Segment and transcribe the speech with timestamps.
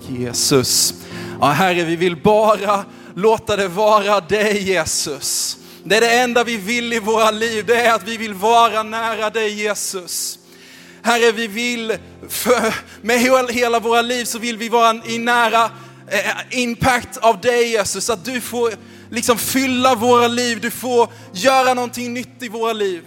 [0.00, 0.94] Tack Jesus.
[1.40, 5.58] Ja, Herre, vi vill bara låta det vara dig Jesus.
[5.84, 8.82] Det är det enda vi vill i våra liv, det är att vi vill vara
[8.82, 10.38] nära dig Jesus.
[11.02, 11.96] Herre, vi vill,
[12.28, 13.20] för, med
[13.50, 15.70] hela våra liv så vill vi vara i nära
[16.08, 18.10] eh, impact av dig Jesus.
[18.10, 18.72] Att du får
[19.10, 23.02] liksom fylla våra liv, du får göra någonting nytt i våra liv.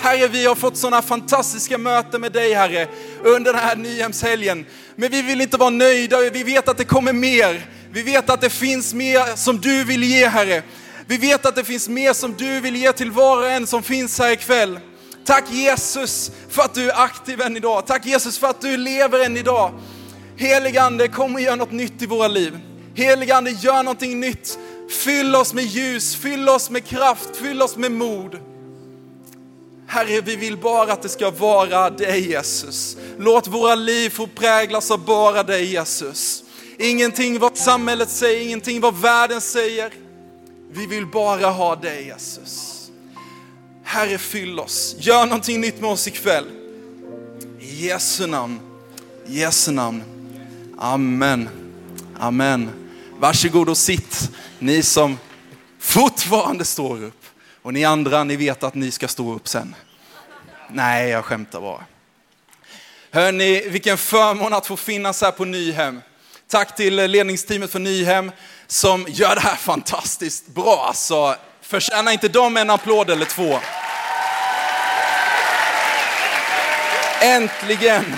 [0.00, 2.88] Herre, vi har fått sådana fantastiska möten med dig Herre
[3.22, 4.66] under den här Nyhemshelgen.
[4.96, 7.66] Men vi vill inte vara nöjda, vi vet att det kommer mer.
[7.92, 10.62] Vi vet att det finns mer som du vill ge Herre.
[11.06, 13.82] Vi vet att det finns mer som du vill ge till var och en som
[13.82, 14.80] finns här ikväll.
[15.24, 17.86] Tack Jesus för att du är aktiv än idag.
[17.86, 19.72] Tack Jesus för att du lever än idag.
[20.36, 22.58] Heligande, kom och gör något nytt i våra liv.
[22.94, 24.58] Heligande, gör någonting nytt.
[25.04, 28.38] Fyll oss med ljus, fyll oss med kraft, fyll oss med mod.
[29.90, 32.96] Herre, vi vill bara att det ska vara dig Jesus.
[33.18, 36.44] Låt våra liv få präglas av bara dig Jesus.
[36.78, 39.92] Ingenting vad samhället säger, ingenting vad världen säger.
[40.70, 42.74] Vi vill bara ha dig Jesus.
[43.84, 44.96] Herre, fyll oss.
[44.98, 46.44] Gör någonting nytt med oss ikväll.
[47.60, 48.60] I Jesu namn.
[49.26, 50.02] I Jesu namn.
[50.78, 51.48] Amen.
[52.18, 52.70] Amen.
[53.18, 55.18] Varsågod och sitt, ni som
[55.78, 57.17] fortfarande står upp.
[57.62, 59.74] Och ni andra, ni vet att ni ska stå upp sen.
[60.68, 61.84] Nej, jag skämtar bara.
[63.10, 66.02] Hörni, vilken förmån att få finnas här på Nyhem.
[66.48, 68.32] Tack till ledningsteamet för Nyhem
[68.66, 70.84] som gör det här fantastiskt bra.
[70.88, 73.58] Alltså, förtjänar inte de en applåd eller två?
[77.22, 78.16] Äntligen,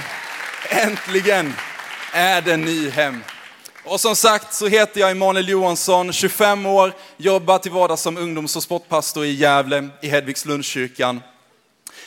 [0.69, 1.55] äntligen
[2.13, 3.25] är det Nyhem.
[3.85, 8.57] Och som sagt så heter jag Emanuel Johansson, 25 år, jobbar till vardags som ungdoms
[8.57, 11.23] och sportpastor i Gävle, i Hedvigslundskyrkan.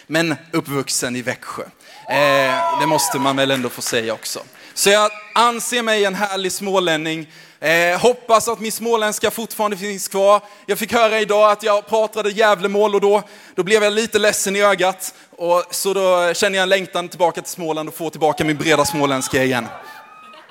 [0.07, 1.63] Men uppvuxen i Växjö.
[2.09, 4.39] Eh, det måste man väl ändå få säga också.
[4.73, 7.27] Så jag anser mig en härlig smålänning.
[7.59, 10.41] Eh, hoppas att min småländska fortfarande finns kvar.
[10.65, 13.23] Jag fick höra idag att jag pratade Gävlemål och då,
[13.55, 15.13] då blev jag lite ledsen i ögat.
[15.37, 18.85] Och, så då känner jag en längtan tillbaka till Småland och få tillbaka min breda
[18.85, 19.67] småländska igen.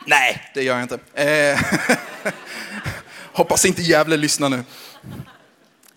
[0.06, 0.98] Nej, det gör jag inte.
[1.14, 1.60] Eh,
[3.32, 4.64] hoppas inte Gävle lyssnar nu.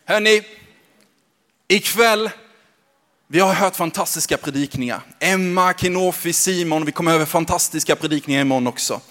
[0.06, 0.42] Hörni,
[1.68, 2.30] ikväll
[3.28, 5.02] vi har hört fantastiska predikningar.
[5.20, 9.02] Emma, Kenofi, Simon, vi kommer över fantastiska predikningar imorgon också.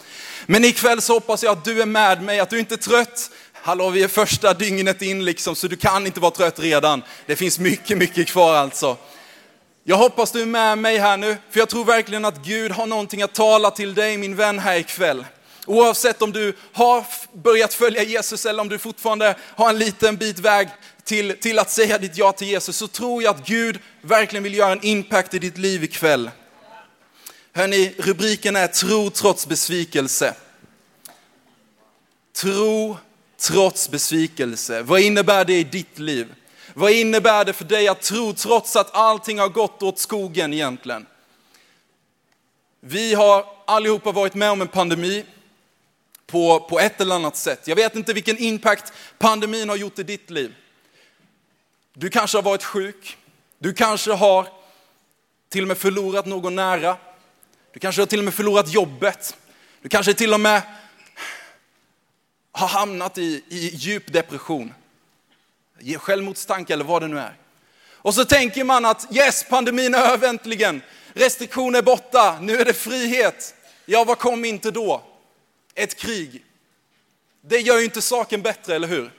[0.47, 3.31] Men ikväll så hoppas jag att du är med mig, att du inte är trött.
[3.53, 7.03] Hallå, vi är första dygnet in liksom, så du kan inte vara trött redan.
[7.27, 8.97] Det finns mycket, mycket kvar alltså.
[9.87, 12.87] Jag hoppas du är med mig här nu, för jag tror verkligen att Gud har
[12.87, 15.27] någonting att tala till dig, min vän, här ikväll.
[15.67, 20.39] Oavsett om du har börjat följa Jesus eller om du fortfarande har en liten bit
[20.39, 20.69] väg
[21.05, 24.55] till, till att säga ditt ja till Jesus, så tror jag att Gud verkligen vill
[24.55, 26.31] göra en impact i ditt liv ikväll.
[27.53, 30.35] Hörni, rubriken är Tro trots besvikelse.
[32.37, 32.99] Tro
[33.41, 34.83] trots besvikelse.
[34.83, 36.35] Vad innebär det i ditt liv?
[36.75, 41.07] Vad innebär det för dig att tro trots att allting har gått åt skogen egentligen?
[42.81, 45.25] Vi har allihopa varit med om en pandemi
[46.27, 47.69] på, på ett eller annat sätt.
[47.69, 50.55] Jag vet inte vilken impact pandemin har gjort i ditt liv.
[51.93, 53.17] Du kanske har varit sjuk.
[53.59, 54.49] Du kanske har
[55.49, 56.97] till och med förlorat någon nära.
[57.73, 59.37] Du kanske har till och med förlorat jobbet.
[59.83, 60.63] Du kanske till och med
[62.53, 64.75] har hamnat i, i djup depression.
[65.99, 67.37] Självmordstankar eller vad det nu är.
[67.93, 70.83] Och så tänker man att yes, pandemin är över äntligen.
[71.13, 73.55] Restriktioner är borta, nu är det frihet.
[73.85, 75.03] Ja, vad kom inte då?
[75.75, 76.45] Ett krig.
[77.41, 79.11] Det gör ju inte saken bättre, eller hur?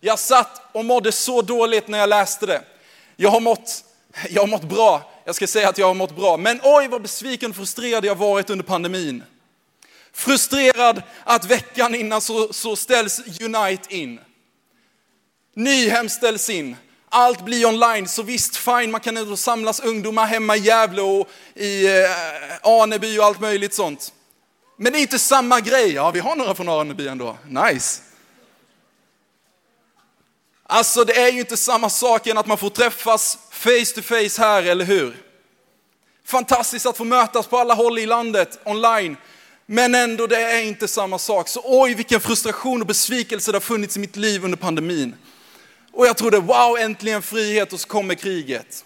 [0.00, 2.62] Jag satt och mådde så dåligt när jag läste det.
[3.16, 3.84] Jag har mått,
[4.30, 6.36] jag har mått bra, jag ska säga att jag har mått bra.
[6.36, 9.24] Men oj vad besviken och frustrerad jag varit under pandemin.
[10.12, 14.20] Frustrerad att veckan innan så, så ställs Unite in.
[15.54, 16.76] Nyhem ställs in.
[17.08, 21.28] Allt blir online, så visst fine, man kan ändå samlas ungdomar hemma i Gävle och
[21.54, 22.10] i eh,
[22.62, 24.12] Aneby och allt möjligt sånt.
[24.76, 25.92] Men det är inte samma grej.
[25.92, 27.38] Ja, vi har några från Aneby ändå.
[27.48, 28.02] Nice.
[30.62, 34.42] Alltså det är ju inte samma sak än att man får träffas face to face
[34.42, 35.16] här, eller hur?
[36.24, 39.16] Fantastiskt att få mötas på alla håll i landet online.
[39.66, 41.48] Men ändå, det är inte samma sak.
[41.48, 45.14] Så oj, vilken frustration och besvikelse det har funnits i mitt liv under pandemin.
[45.92, 48.84] Och jag trodde, wow, äntligen frihet och så kommer kriget.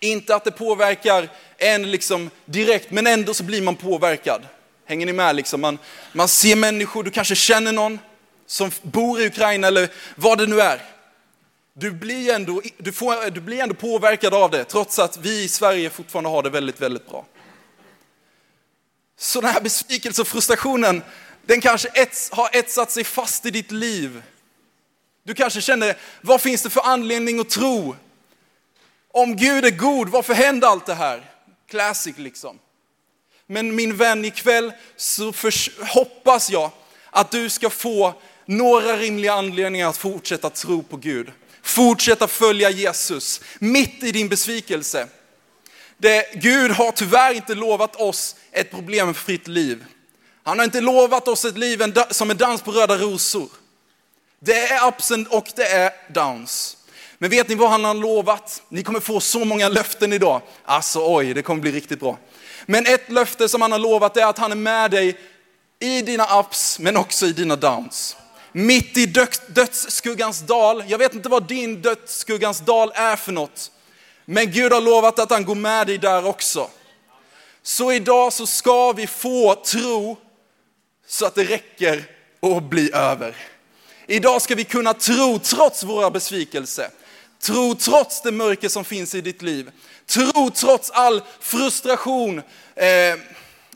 [0.00, 4.42] Inte att det påverkar en liksom direkt, men ändå så blir man påverkad.
[4.84, 5.36] Hänger ni med?
[5.36, 5.60] Liksom?
[5.60, 5.78] Man,
[6.12, 7.98] man ser människor, du kanske känner någon
[8.46, 10.82] som bor i Ukraina eller vad det nu är.
[11.74, 15.48] Du blir, ändå, du, får, du blir ändå påverkad av det, trots att vi i
[15.48, 17.26] Sverige fortfarande har det väldigt, väldigt bra.
[19.18, 21.02] Så den här besvikelsen och frustrationen,
[21.46, 24.22] den kanske ets, har etsat sig fast i ditt liv.
[25.24, 27.96] Du kanske känner, vad finns det för anledning att tro?
[29.12, 31.30] Om Gud är god, varför händer allt det här?
[31.70, 32.58] Classic liksom.
[33.46, 35.32] Men min vän, ikväll så
[35.94, 36.70] hoppas jag
[37.10, 38.14] att du ska få
[38.46, 41.32] några rimliga anledningar att fortsätta tro på Gud.
[41.62, 45.08] Fortsätta följa Jesus mitt i din besvikelse.
[45.98, 49.84] Det, Gud har tyvärr inte lovat oss ett problemfritt liv.
[50.42, 53.48] Han har inte lovat oss ett liv som en dans på röda rosor.
[54.44, 56.76] Det är ups och det är downs.
[57.18, 58.62] Men vet ni vad han har lovat?
[58.68, 60.40] Ni kommer få så många löften idag.
[60.64, 62.18] Alltså oj, det kommer bli riktigt bra.
[62.66, 65.18] Men ett löfte som han har lovat är att han är med dig
[65.78, 68.16] i dina ups, men också i dina downs.
[68.52, 69.06] Mitt i
[69.48, 73.70] dödsskuggans dal, jag vet inte vad din dödsskuggans dal är för något.
[74.24, 76.70] Men Gud har lovat att han går med dig där också.
[77.62, 80.16] Så idag så ska vi få tro
[81.06, 82.04] så att det räcker
[82.40, 83.51] och bli över.
[84.06, 86.88] Idag ska vi kunna tro trots våra besvikelser.
[87.40, 89.70] Tro trots det mörker som finns i ditt liv.
[90.06, 92.38] Tro trots all frustration,
[92.74, 93.18] eh,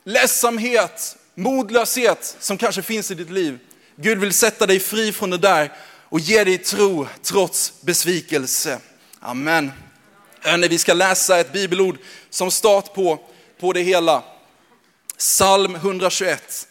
[0.05, 3.58] ledsamhet, modlöshet som kanske finns i ditt liv.
[3.96, 5.73] Gud vill sätta dig fri från det där
[6.08, 8.78] och ge dig tro trots besvikelse.
[9.20, 9.73] Amen.
[10.40, 11.99] Hörrni, vi ska läsa ett bibelord
[12.31, 13.20] som start på,
[13.61, 14.23] på det hela.
[15.19, 16.69] Psalm 121.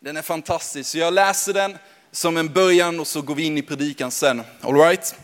[0.00, 1.78] Den är fantastisk, så jag läser den
[2.16, 4.42] som en början och så går vi in i predikan sen.
[4.60, 5.14] All right?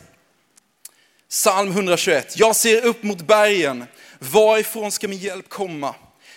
[1.29, 2.39] Psalm 121.
[2.39, 3.85] Jag ser upp mot bergen.
[4.19, 5.94] Varifrån ska min hjälp komma?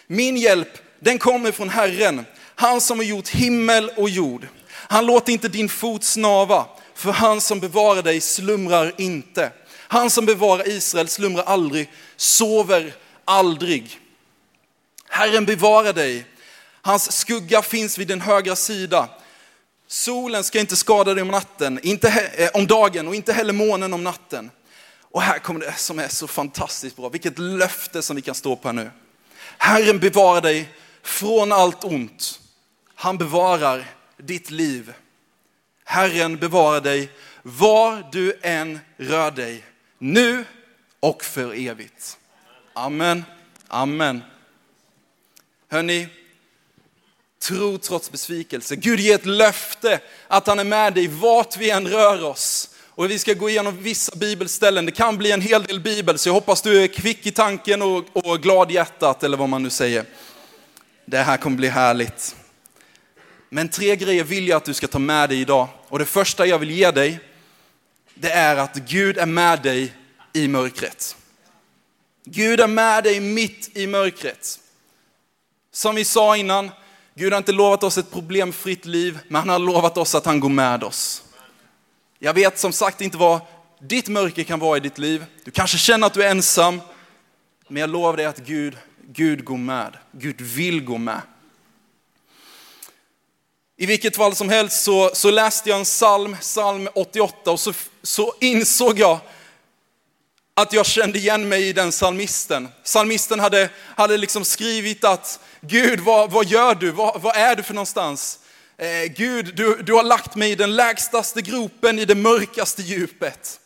[0.08, 0.68] Min hjälp,
[1.00, 2.26] den kommer från Herren,
[2.56, 4.48] han som har gjort himmel och jord.
[4.72, 9.52] Han låter inte din fot snava, för han som bevarar dig slumrar inte.
[9.74, 12.94] Han som bevarar Israel slumrar aldrig, sover
[13.26, 14.00] aldrig.
[15.10, 16.26] Herren bevarar dig.
[16.82, 19.10] Hans skugga finns vid din högra sida.
[19.96, 23.94] Solen ska inte skada dig om, natten, inte, eh, om dagen och inte heller månen
[23.94, 24.52] om natten.
[25.02, 27.10] Och här kommer det som är så fantastiskt bra.
[27.10, 28.92] Vilket löfte som vi kan stå på här nu.
[29.58, 30.70] Herren bevarar dig
[31.04, 32.40] från allt ont.
[32.96, 33.86] Han bevarar
[34.18, 34.94] ditt liv.
[35.84, 37.10] Herren bevarar dig
[37.42, 39.64] var du än rör dig,
[39.98, 40.46] nu
[41.00, 42.18] och för evigt.
[42.74, 43.24] Amen,
[43.68, 44.24] amen.
[45.70, 46.08] Hörni,
[47.48, 48.76] tro trots besvikelse.
[48.76, 52.70] Gud ger ett löfte att han är med dig vart vi än rör oss.
[52.90, 54.86] Och vi ska gå igenom vissa bibelställen.
[54.86, 57.82] Det kan bli en hel del bibel, så jag hoppas du är kvick i tanken
[57.82, 60.06] och, och glad i hjärtat, eller vad man nu säger.
[61.06, 62.36] Det här kommer bli härligt.
[63.50, 65.68] Men tre grejer vill jag att du ska ta med dig idag.
[65.88, 67.20] Och det första jag vill ge dig,
[68.14, 69.94] det är att Gud är med dig
[70.34, 71.16] i mörkret.
[72.26, 74.60] Gud är med dig mitt i mörkret.
[75.72, 76.72] Som vi sa innan,
[77.18, 80.40] Gud har inte lovat oss ett problemfritt liv, men han har lovat oss att han
[80.40, 81.24] går med oss.
[82.20, 83.42] Jag vet som sagt inte vad
[83.82, 85.26] ditt mörker kan vara i ditt liv.
[85.44, 86.82] Du kanske känner att du är ensam,
[87.68, 88.78] men jag lovar dig att Gud,
[89.08, 89.98] Gud går med.
[90.12, 91.22] Gud vill gå med.
[93.78, 97.74] I vilket fall som helst så, så läste jag en psalm, psalm 88, och så,
[98.04, 99.20] så insåg jag
[100.58, 102.70] att jag kände igen mig i den psalmisten.
[102.84, 106.92] Psalmisten hade, hade liksom skrivit att Gud, vad, vad gör du?
[106.92, 108.40] Vad, vad är du för någonstans?
[108.78, 113.60] Eh, Gud, du, du har lagt mig i den lägstaste gropen, i det mörkaste djupet.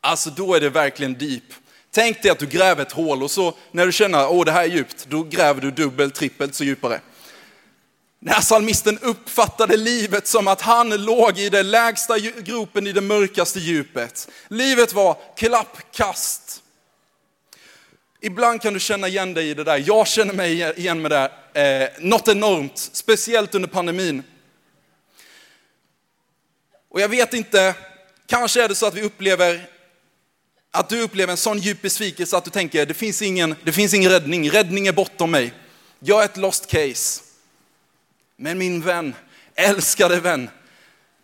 [0.00, 1.44] Alltså då är det verkligen deep.
[1.90, 4.64] Tänk dig att du gräver ett hål och så när du känner att det här
[4.64, 7.00] är djupt, då gräver du dubbelt, trippelt så djupare.
[8.22, 13.00] När salmisten psalmisten uppfattade livet som att han låg i den lägsta gropen i det
[13.00, 14.28] mörkaste djupet.
[14.48, 16.62] Livet var klappkast.
[18.20, 19.84] Ibland kan du känna igen dig i det där.
[19.86, 21.30] Jag känner mig igen med det
[21.62, 24.22] eh, något enormt, speciellt under pandemin.
[26.90, 27.74] Och jag vet inte,
[28.26, 29.68] kanske är det så att vi upplever
[30.70, 33.94] att du upplever en sån djup besvikelse att du tänker, det finns ingen, det finns
[33.94, 35.52] ingen räddning, räddning är bortom mig.
[35.98, 37.29] Jag är ett lost case.
[38.42, 39.14] Men min vän,
[39.54, 40.50] älskade vän,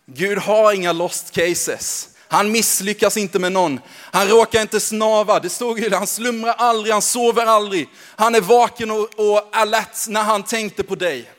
[0.05, 2.09] Gud har inga lost cases.
[2.27, 3.79] Han misslyckas inte med någon.
[3.93, 5.39] Han råkar inte snava.
[5.39, 7.89] Det stod ju han slumrar aldrig, han sover aldrig.
[8.15, 11.31] Han är vaken och, och alert när han tänkte på dig.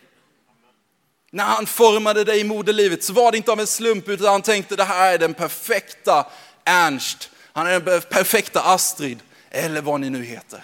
[1.31, 4.43] När han formade dig i moderlivet så var det inte av en slump utan han
[4.43, 6.27] tänkte det här är den perfekta
[6.65, 7.31] Ernst.
[7.53, 9.19] Han är den perfekta Astrid,
[9.51, 10.63] eller vad ni nu heter.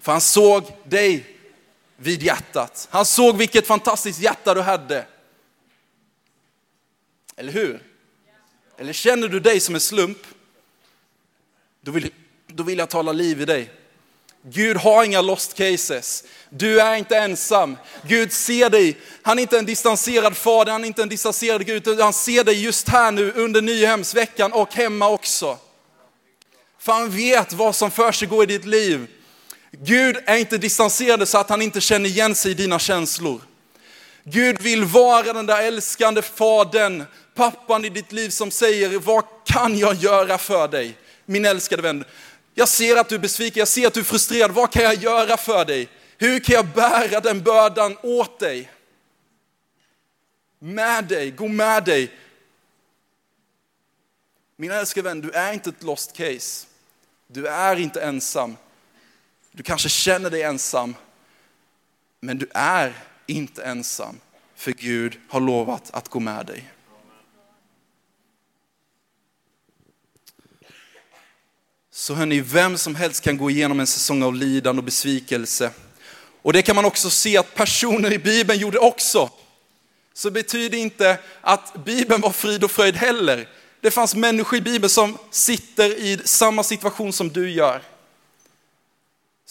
[0.00, 1.26] För han såg dig
[2.02, 2.88] vid hjärtat.
[2.90, 5.06] Han såg vilket fantastiskt hjärta du hade.
[7.36, 7.82] Eller hur?
[8.78, 10.18] Eller känner du dig som en slump?
[11.80, 12.10] Då vill,
[12.46, 13.70] då vill jag tala liv i dig.
[14.44, 16.24] Gud har inga lost cases.
[16.50, 17.76] Du är inte ensam.
[18.06, 18.96] Gud ser dig.
[19.22, 22.44] Han är inte en distanserad fader, han är inte en distanserad Gud, utan han ser
[22.44, 25.58] dig just här nu under Nyhemsveckan och hemma också.
[26.78, 29.06] För han vet vad som för sig går i ditt liv.
[29.78, 33.40] Gud är inte distanserad så att han inte känner igen sig i dina känslor.
[34.24, 39.78] Gud vill vara den där älskande fadern, pappan i ditt liv som säger, vad kan
[39.78, 40.96] jag göra för dig?
[41.26, 42.04] Min älskade vän,
[42.54, 44.94] jag ser att du är besviken, jag ser att du är frustrerad, vad kan jag
[44.94, 45.88] göra för dig?
[46.18, 48.70] Hur kan jag bära den bördan åt dig?
[50.58, 52.10] Med dig, gå med dig.
[54.56, 56.66] Min älskade vän, du är inte ett lost case.
[57.26, 58.56] Du är inte ensam.
[59.52, 60.94] Du kanske känner dig ensam,
[62.20, 62.94] men du är
[63.26, 64.20] inte ensam,
[64.54, 66.72] för Gud har lovat att gå med dig.
[71.90, 75.70] Så hörni, vem som helst kan gå igenom en säsong av lidande och besvikelse.
[76.42, 79.30] Och det kan man också se att personer i Bibeln gjorde också.
[80.14, 83.48] Så det betyder inte att Bibeln var frid och fröjd heller.
[83.80, 87.82] Det fanns människor i Bibeln som sitter i samma situation som du gör.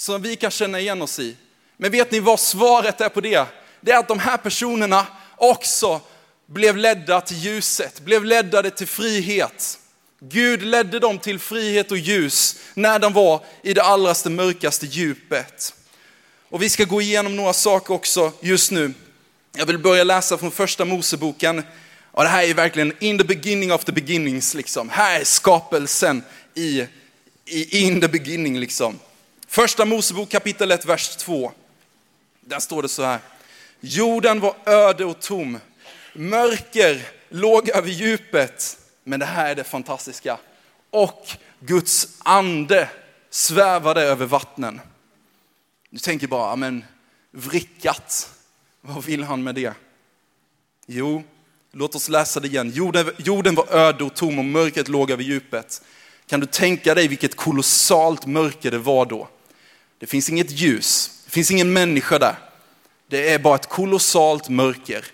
[0.02, 1.36] Som vi kan känna igen oss i.
[1.78, 3.46] Men vet ni vad svaret är på det?
[3.82, 6.02] Det är att de här personerna också
[6.46, 9.80] blev ledda till ljuset, blev ledda till frihet.
[10.20, 15.74] Gud ledde dem till frihet och ljus när de var i det allra mörkaste djupet.
[16.50, 18.94] Och vi ska gå igenom några saker också just nu.
[19.54, 21.64] Jag vill börja läsa från första Moseboken.
[22.12, 24.54] Och det här är verkligen in the beginning of the beginnings.
[24.54, 24.90] Liksom.
[24.90, 26.88] Här är skapelsen i,
[27.46, 28.60] i in the beginning.
[28.60, 29.00] Liksom.
[29.52, 31.52] Första Mosebok kapitel 1, vers 2.
[32.42, 33.20] Där står det så här.
[33.80, 35.60] Jorden var öde och tom.
[36.14, 40.38] Mörker låg över djupet men det här är det fantastiska.
[40.90, 41.28] Och
[41.60, 42.90] Guds ande
[43.30, 44.82] svävade över vattnen.
[45.90, 46.86] Du tänker bara, men
[47.32, 48.30] vrickat,
[48.82, 49.74] vad vill han med det?
[50.86, 51.24] Jo,
[51.72, 52.70] låt oss läsa det igen.
[52.70, 55.82] Jorden, jorden var öde och tom och mörkret låg över djupet.
[56.28, 59.28] Kan du tänka dig vilket kolossalt mörker det var då?
[60.02, 62.36] Det finns inget ljus, det finns ingen människa där.
[63.08, 65.06] Det är bara ett kolossalt mörker.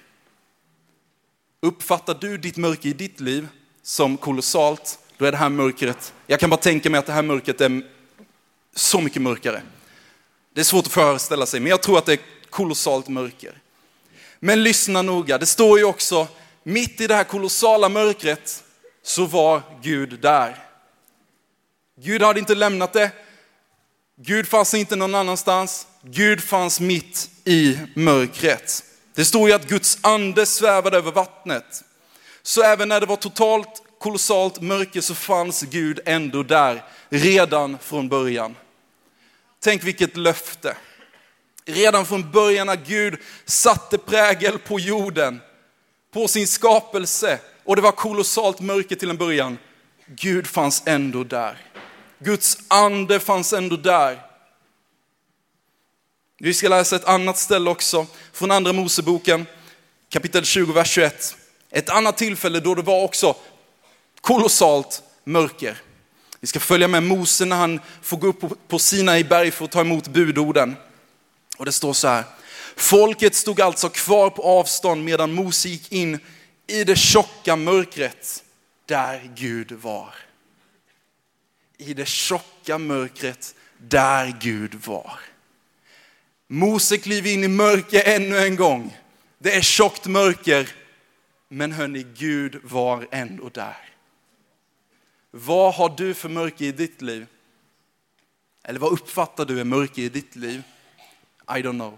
[1.62, 3.48] Uppfattar du ditt mörker i ditt liv
[3.82, 7.22] som kolossalt, då är det här mörkret, jag kan bara tänka mig att det här
[7.22, 7.82] mörkret är
[8.76, 9.62] så mycket mörkare.
[10.54, 13.62] Det är svårt att föreställa sig, men jag tror att det är kolossalt mörker.
[14.40, 16.28] Men lyssna noga, det står ju också,
[16.64, 18.64] mitt i det här kolossala mörkret
[19.04, 20.64] så var Gud där.
[22.02, 23.12] Gud hade inte lämnat det,
[24.20, 28.84] Gud fanns inte någon annanstans, Gud fanns mitt i mörkret.
[29.16, 31.84] Det står ju att Guds ande svävade över vattnet.
[32.42, 38.10] Så även när det var totalt kolossalt mörker så fanns Gud ändå där redan från
[38.10, 38.56] början.
[39.60, 40.78] Tänk vilket löfte.
[41.66, 45.42] Redan från början när Gud satte prägel på jorden,
[46.14, 49.58] på sin skapelse och det var kolossalt mörker till en början.
[50.08, 51.67] Gud fanns ändå där.
[52.20, 54.22] Guds ande fanns ändå där.
[56.40, 59.46] Vi ska läsa ett annat ställe också från andra Moseboken,
[60.10, 61.36] kapitel 20, vers 21.
[61.72, 63.36] Ett annat tillfälle då det var också
[64.22, 65.82] kolossalt mörker.
[66.40, 69.72] Vi ska följa med Mose när han får gå upp på Sinai berg för att
[69.72, 70.76] ta emot budorden.
[71.58, 72.24] Och det står så här.
[72.76, 76.20] Folket stod alltså kvar på avstånd medan Mose gick in
[76.68, 78.44] i det tjocka mörkret
[78.86, 80.27] där Gud var.
[81.78, 85.20] I det tjocka mörkret där Gud var.
[86.48, 88.98] Mose kliver in i mörker ännu en gång.
[89.38, 90.70] Det är tjockt mörker
[91.48, 93.90] men hörni, Gud var ändå där.
[95.32, 97.28] Vad har du för mörker i ditt liv?
[98.64, 100.64] Eller vad uppfattar du är mörker i ditt liv?
[101.50, 101.98] I don't know.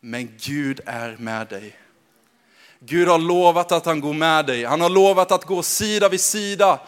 [0.00, 1.76] Men Gud är med dig.
[2.80, 4.64] Gud har lovat att han går med dig.
[4.64, 6.80] Han har lovat att gå sida vid sida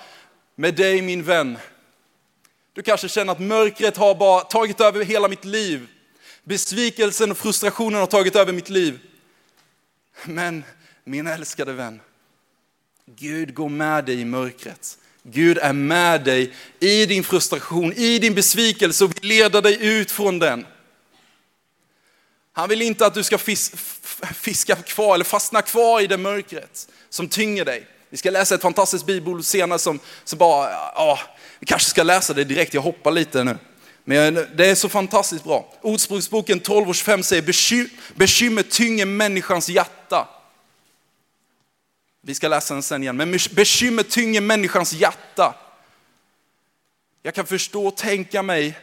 [0.54, 1.58] med dig min vän.
[2.75, 5.88] Du kanske känner att mörkret har bara tagit över hela mitt liv.
[6.45, 8.99] Besvikelsen och frustrationen har tagit över mitt liv.
[10.25, 10.64] Men
[11.05, 12.00] min älskade vän,
[13.07, 14.99] Gud går med dig i mörkret.
[15.23, 20.11] Gud är med dig i din frustration, i din besvikelse och vill leda dig ut
[20.11, 20.67] från den.
[22.52, 23.38] Han vill inte att du ska
[24.35, 27.87] fiska kvar eller fastna kvar i det mörkret som tynger dig.
[28.12, 31.19] Vi ska läsa ett fantastiskt bibelord senare som, som bara, ja,
[31.59, 33.59] vi kanske ska läsa det direkt, jag hoppar lite nu.
[34.04, 35.73] Men det är så fantastiskt bra.
[35.81, 37.42] Ordspråksboken 12.25 säger,
[38.14, 40.28] bekymmer tynger människans hjärta.
[42.23, 43.16] Vi ska läsa den sen igen.
[43.16, 45.54] Men bekymmer tynger människans hjärta.
[47.23, 48.78] Jag kan förstå och tänka mig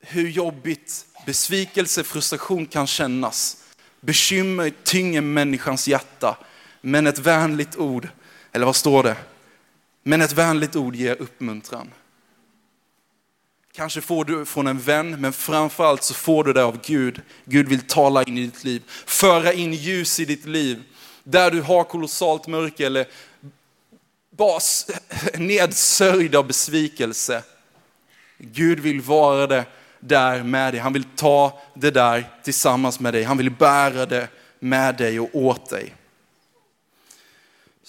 [0.00, 3.56] hur jobbigt besvikelse, frustration kan kännas.
[4.00, 6.36] Bekymmer tynger människans hjärta,
[6.80, 8.08] men ett vänligt ord,
[8.52, 9.16] eller vad står det?
[10.02, 11.90] Men ett vänligt ord ger uppmuntran.
[13.72, 17.22] Kanske får du från en vän, men framförallt så får du det av Gud.
[17.44, 20.82] Gud vill tala in i ditt liv, föra in ljus i ditt liv.
[21.24, 23.06] Där du har kolossalt mörker eller
[24.30, 24.60] bara
[25.34, 27.42] nedsörjd av besvikelse.
[28.38, 29.64] Gud vill vara det
[30.00, 30.80] där med dig.
[30.80, 33.22] Han vill ta det där tillsammans med dig.
[33.22, 35.94] Han vill bära det med dig och åt dig.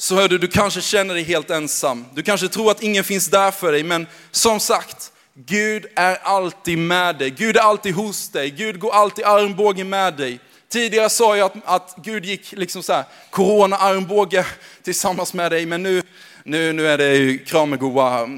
[0.02, 2.06] Så hör du, du kanske känner dig helt ensam.
[2.14, 6.78] Du kanske tror att ingen finns där för dig, men som sagt, Gud är alltid
[6.78, 7.30] med dig.
[7.30, 8.50] Gud är alltid hos dig.
[8.50, 10.40] Gud går alltid armbågen med dig.
[10.70, 14.46] Tidigare sa jag att, att Gud gick liksom så här, corona-armbåge
[14.84, 16.02] tillsammans med dig, men nu,
[16.44, 18.30] nu, nu är det ju kramgoa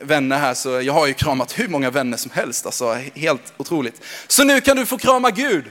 [0.00, 4.02] vänner här, så jag har ju kramat hur många vänner som helst, alltså helt otroligt.
[4.26, 5.64] Så nu kan du få krama Gud.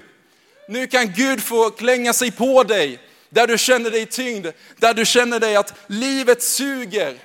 [0.67, 5.05] Nu kan Gud få klänga sig på dig, där du känner dig tyngd, där du
[5.05, 7.17] känner dig att livet suger.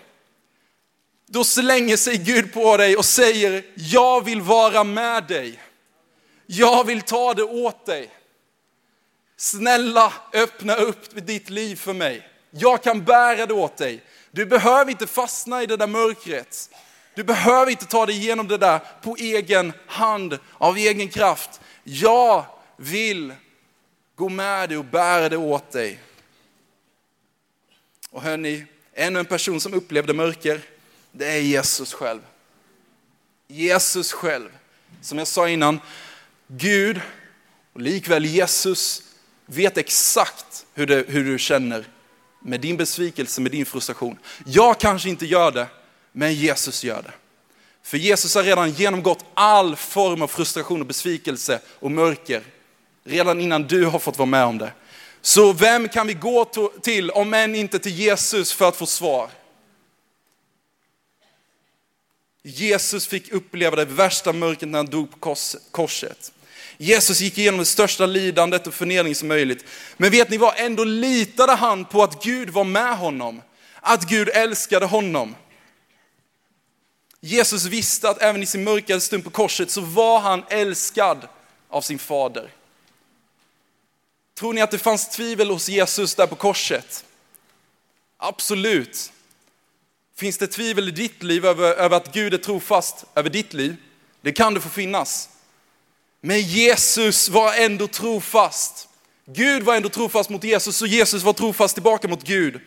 [1.27, 5.61] Då slänger sig Gud på dig och säger, jag vill vara med dig.
[6.47, 8.11] Jag vill ta det åt dig.
[9.37, 12.29] Snälla öppna upp ditt liv för mig.
[12.51, 14.03] Jag kan bära det åt dig.
[14.31, 16.71] Du behöver inte fastna i det där mörkret.
[17.15, 21.61] Du behöver inte ta dig igenom det där på egen hand, av egen kraft.
[21.85, 22.45] Jag
[22.77, 23.35] vill
[24.15, 26.01] gå med dig och bära det åt dig.
[28.11, 30.61] Och hörni, ännu en person som upplevde mörker,
[31.13, 32.21] det är Jesus själv.
[33.47, 34.49] Jesus själv.
[35.01, 35.81] Som jag sa innan,
[36.47, 37.01] Gud
[37.73, 39.03] och likväl Jesus
[39.47, 41.85] vet exakt hur, det, hur du känner
[42.41, 44.19] med din besvikelse, med din frustration.
[44.47, 45.67] Jag kanske inte gör det,
[46.13, 47.13] men Jesus gör det.
[47.83, 52.43] För Jesus har redan genomgått all form av frustration och besvikelse och mörker.
[53.05, 54.73] Redan innan du har fått vara med om det.
[55.21, 56.45] Så vem kan vi gå
[56.83, 59.31] till, om än inte till Jesus, för att få svar?
[62.43, 65.37] Jesus fick uppleva det värsta mörkret när han dog på
[65.71, 66.33] korset.
[66.77, 69.65] Jesus gick igenom det största lidandet och förnedring som möjligt.
[69.97, 73.43] Men vet ni vad, ändå litade han på att Gud var med honom.
[73.81, 75.35] Att Gud älskade honom.
[77.21, 81.29] Jesus visste att även i sin mörkaste stund på korset så var han älskad
[81.69, 82.51] av sin fader.
[84.35, 87.05] Tror ni att det fanns tvivel hos Jesus där på korset?
[88.17, 89.13] Absolut.
[90.17, 93.77] Finns det tvivel i ditt liv över, över att Gud är trofast över ditt liv?
[94.21, 95.29] Det kan det få finnas.
[96.21, 98.89] Men Jesus var ändå trofast.
[99.27, 102.61] Gud var ändå trofast mot Jesus och Jesus var trofast tillbaka mot Gud.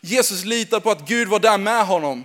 [0.00, 2.24] Jesus litar på att Gud var där med honom.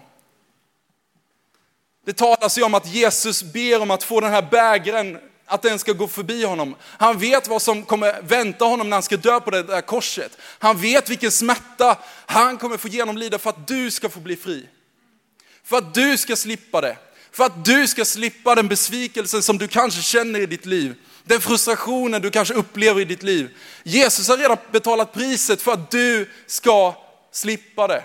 [2.06, 5.20] Det talas ju om att Jesus ber om att få den här bägaren,
[5.52, 6.76] att den ska gå förbi honom.
[6.84, 10.38] Han vet vad som kommer vänta honom när han ska dö på det där korset.
[10.60, 14.68] Han vet vilken smärta han kommer få genomlida för att du ska få bli fri.
[15.64, 16.98] För att du ska slippa det.
[17.32, 20.96] För att du ska slippa den besvikelsen som du kanske känner i ditt liv.
[21.24, 23.58] Den frustrationen du kanske upplever i ditt liv.
[23.84, 26.96] Jesus har redan betalat priset för att du ska
[27.32, 28.04] slippa det.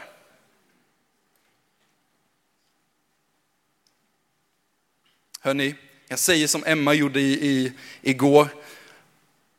[5.41, 5.75] Hörni,
[6.09, 8.49] jag säger som Emma gjorde i, i, igår.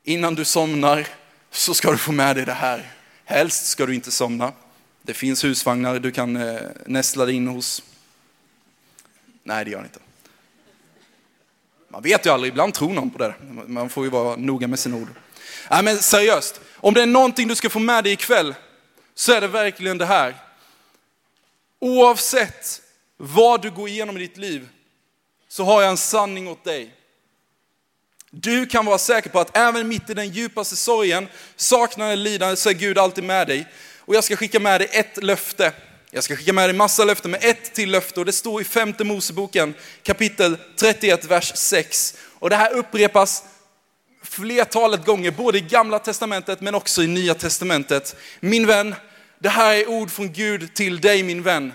[0.03, 1.07] Innan du somnar
[1.51, 2.91] så ska du få med dig det här.
[3.25, 4.53] Helst ska du inte somna.
[5.01, 7.83] Det finns husvagnar du kan eh, nästla dig in hos.
[9.43, 9.99] Nej, det gör det inte.
[11.89, 13.35] Man vet ju aldrig, ibland tror någon på det.
[13.67, 15.07] Man får ju vara noga med sina ord.
[15.69, 18.55] Nej, men seriöst, om det är någonting du ska få med dig ikväll
[19.15, 20.35] så är det verkligen det här.
[21.79, 22.81] Oavsett
[23.17, 24.69] vad du går igenom i ditt liv
[25.49, 26.93] så har jag en sanning åt dig.
[28.31, 32.69] Du kan vara säker på att även mitt i den djupaste sorgen, saknaden, lidandet så
[32.69, 33.67] är Gud alltid med dig.
[33.99, 35.73] Och jag ska skicka med dig ett löfte.
[36.11, 38.63] Jag ska skicka med dig massa löften, men ett till löfte och det står i
[38.63, 42.17] femte Moseboken kapitel 31, vers 6.
[42.39, 43.43] Och det här upprepas
[44.23, 48.15] flertalet gånger, både i gamla testamentet men också i nya testamentet.
[48.39, 48.95] Min vän,
[49.39, 51.73] det här är ord från Gud till dig min vän.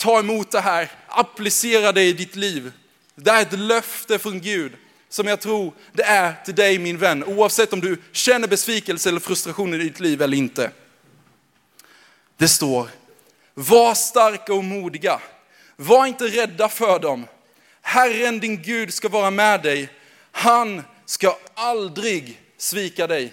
[0.00, 2.72] Ta emot det här, applicera det i ditt liv.
[3.14, 4.72] Det är ett löfte från Gud
[5.08, 9.20] som jag tror det är till dig min vän, oavsett om du känner besvikelse eller
[9.20, 10.70] frustration i ditt liv eller inte.
[12.36, 12.88] Det står,
[13.54, 15.20] var starka och modiga,
[15.76, 17.26] var inte rädda för dem.
[17.82, 19.88] Herren din Gud ska vara med dig,
[20.32, 23.32] han ska aldrig svika dig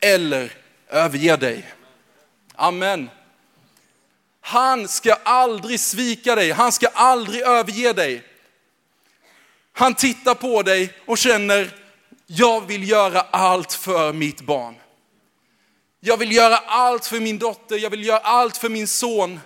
[0.00, 0.52] eller
[0.88, 1.74] överge dig.
[2.54, 3.10] Amen.
[4.48, 8.24] Han ska aldrig svika dig, han ska aldrig överge dig.
[9.72, 11.74] Han tittar på dig och känner,
[12.26, 14.74] jag vill göra allt för mitt barn.
[16.00, 19.40] Jag vill göra allt för min dotter, jag vill göra allt för min son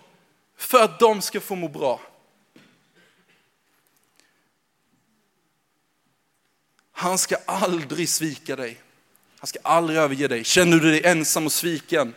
[0.57, 2.01] för att de ska få må bra.
[6.93, 8.81] Han ska aldrig svika dig.
[9.38, 10.45] Han ska aldrig överge dig.
[10.45, 12.15] Känner du dig ensam och sviken?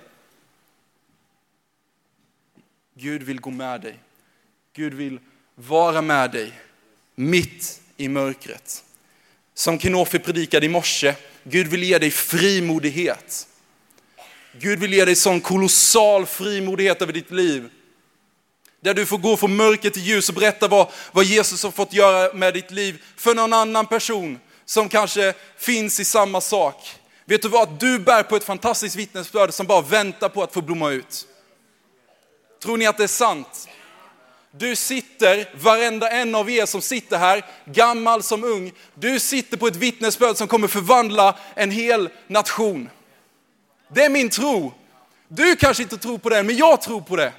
[2.97, 3.99] Gud vill gå med dig.
[4.75, 5.19] Gud vill
[5.55, 6.53] vara med dig
[7.15, 8.83] mitt i mörkret.
[9.53, 13.47] Som Kinofi predikade i morse, Gud vill ge dig frimodighet.
[14.59, 17.69] Gud vill ge dig sån kolossal frimodighet över ditt liv.
[18.81, 21.93] Där du får gå från mörker till ljus och berätta vad, vad Jesus har fått
[21.93, 26.95] göra med ditt liv för någon annan person som kanske finns i samma sak.
[27.25, 27.79] Vet du vad?
[27.79, 31.27] Du bär på ett fantastiskt vittnesbörd som bara väntar på att få blomma ut.
[32.65, 33.67] Tror ni att det är sant?
[34.51, 39.67] Du sitter, varenda en av er som sitter här, gammal som ung, du sitter på
[39.67, 42.89] ett vittnesbörd som kommer förvandla en hel nation.
[43.93, 44.73] Det är min tro.
[45.27, 47.33] Du kanske inte tror på det, men jag tror på det.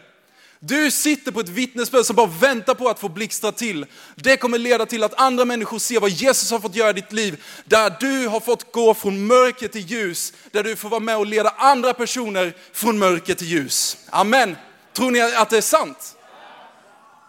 [0.60, 3.86] Du sitter på ett vittnesbörd som bara väntar på att få blixtra till.
[4.14, 7.12] Det kommer leda till att andra människor ser vad Jesus har fått göra i ditt
[7.12, 7.44] liv.
[7.64, 10.32] Där du har fått gå från mörker till ljus.
[10.50, 13.96] Där du får vara med och leda andra personer från mörker till ljus.
[14.10, 14.56] Amen.
[14.96, 16.16] Tror ni att det är sant?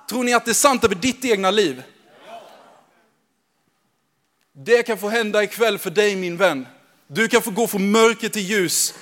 [0.10, 1.84] Tror ni att det är sant över ditt egna liv?
[4.54, 6.68] Det kan få hända ikväll för dig min vän.
[7.08, 8.94] Du kan få gå från mörker till ljus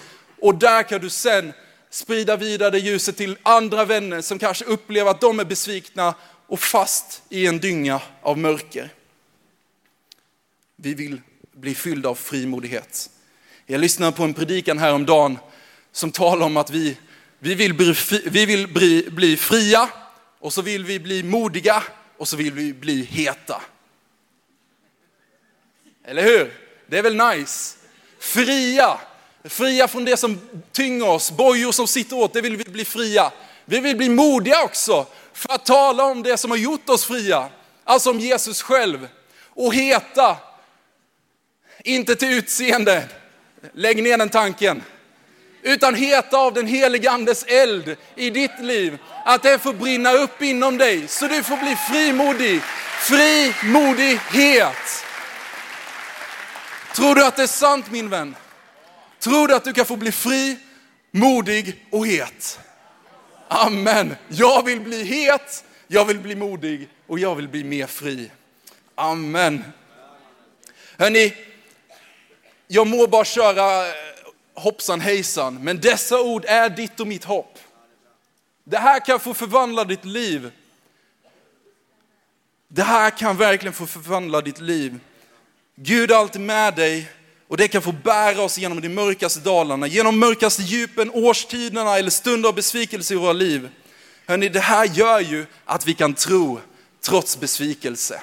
[0.42, 1.54] och där kan du sen
[1.90, 6.14] sprida vidare ljuset till andra vänner som kanske upplever att de är besvikna
[6.48, 8.94] och fast i en dynga av mörker.
[10.76, 13.10] Vi vill bli fyllda av frimodighet.
[13.66, 15.38] Jag lyssnade på en predikan häromdagen
[15.92, 16.98] som talar om att vi,
[17.46, 19.90] vi vill, bli, vi vill bli, bli fria
[20.40, 21.84] och så vill vi bli modiga
[22.18, 23.62] och så vill vi bli heta.
[26.06, 26.54] Eller hur?
[26.88, 27.78] Det är väl nice?
[28.20, 29.00] Fria,
[29.44, 33.32] fria från det som tynger oss, bojor som sitter åt, det vill vi bli fria.
[33.66, 37.50] Vi vill bli modiga också för att tala om det som har gjort oss fria,
[37.84, 39.08] alltså om Jesus själv.
[39.44, 40.38] Och heta,
[41.84, 43.10] inte till utseende,
[43.74, 44.84] lägg ner den tanken,
[45.66, 48.98] utan heta av den helige andes eld i ditt liv.
[49.26, 52.62] Att det får brinna upp inom dig så du får bli frimodig.
[53.00, 55.06] Frimodighet.
[56.96, 58.36] Tror du att det är sant min vän?
[59.20, 60.58] Tror du att du kan få bli fri,
[61.12, 62.60] modig och het?
[63.48, 64.16] Amen.
[64.28, 68.32] Jag vill bli het, jag vill bli modig och jag vill bli mer fri.
[68.96, 69.64] Amen.
[70.98, 71.34] Hörni,
[72.68, 73.94] jag må bara köra eh,
[74.56, 77.60] hoppsan hejsan, men dessa ord är ditt och mitt hopp.
[78.64, 80.52] Det här kan få förvandla ditt liv.
[82.68, 85.00] Det här kan verkligen få förvandla ditt liv.
[85.76, 87.12] Gud är alltid med dig
[87.48, 92.10] och det kan få bära oss genom de mörkaste dalarna, genom mörkaste djupen, årstiderna eller
[92.10, 93.70] stunder av besvikelse i våra liv.
[94.26, 96.60] Hörrni, det här gör ju att vi kan tro
[97.02, 98.22] trots besvikelse,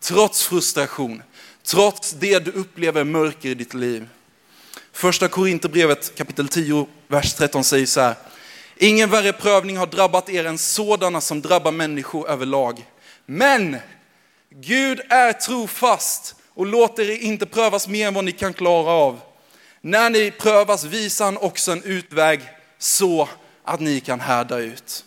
[0.00, 1.22] trots frustration,
[1.62, 4.08] trots det du upplever mörker i ditt liv.
[5.00, 8.14] Första Korinthierbrevet kapitel 10, vers 13 säger så här.
[8.76, 12.86] Ingen värre prövning har drabbat er än sådana som drabbar människor överlag.
[13.26, 13.76] Men
[14.50, 19.20] Gud är trofast och låter er inte prövas mer än vad ni kan klara av.
[19.80, 22.40] När ni prövas visar han också en utväg
[22.78, 23.28] så
[23.64, 25.04] att ni kan härda ut.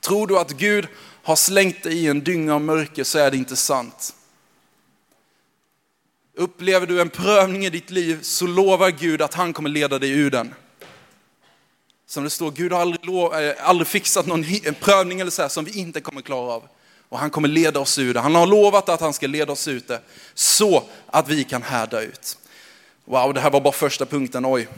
[0.00, 0.88] Tror du att Gud
[1.22, 4.14] har slängt dig i en dynga av mörker så är det inte sant.
[6.38, 10.10] Upplever du en prövning i ditt liv så lovar Gud att han kommer leda dig
[10.10, 10.54] ur den.
[12.06, 14.44] Som det står, Gud har aldrig, lov, äh, eh, aldrig fixat någon
[14.80, 16.68] prövning eller så här som vi inte kommer klara av.
[17.08, 18.20] Och han kommer leda oss ur det.
[18.20, 20.00] Han har lovat att han ska leda oss ut det
[20.34, 22.38] så att vi kan härda ut.
[23.04, 24.68] Wow, det här var bara första punkten, oj.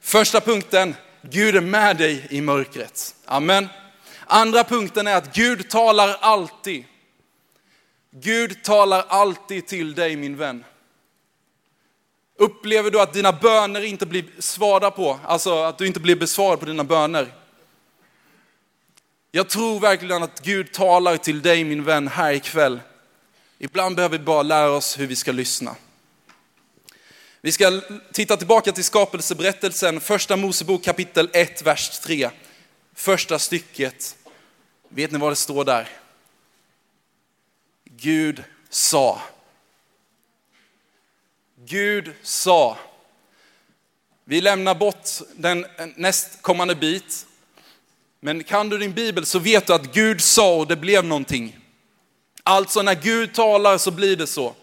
[0.00, 3.14] Första punkten, Gud är med dig i mörkret.
[3.24, 3.68] Amen.
[4.26, 6.84] Andra punkten är att Gud talar alltid.
[8.14, 10.64] Gud talar alltid till dig min vän.
[12.38, 16.60] Upplever du att dina böner inte blir svarade på, alltså att du inte blir besvarad
[16.60, 17.34] på dina böner?
[19.30, 22.80] Jag tror verkligen att Gud talar till dig min vän här ikväll.
[23.58, 25.76] Ibland behöver vi bara lära oss hur vi ska lyssna.
[27.40, 27.80] Vi ska
[28.12, 32.30] titta tillbaka till skapelseberättelsen, första Mosebok kapitel 1, vers 3.
[32.94, 34.16] Första stycket.
[34.88, 35.88] Vet ni vad det står där?
[38.02, 39.20] Gud sa.
[41.56, 42.78] Gud sa.
[44.24, 47.26] Vi lämnar bort den nästkommande bit.
[48.20, 51.58] Men kan du din bibel så vet du att Gud sa och det blev någonting.
[52.42, 54.54] Alltså när Gud talar så blir det så.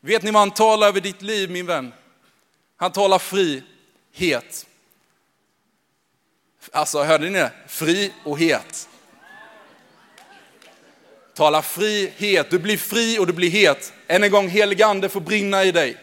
[0.00, 1.92] Vet ni vad han talar över ditt liv min vän?
[2.76, 4.66] Han talar frihet.
[6.72, 7.52] Alltså hörde ni det?
[7.66, 8.87] Fri och het.
[11.38, 13.92] Tala frihet, du blir fri och du blir het.
[14.06, 15.96] Än en gång, helig ande får brinna i dig.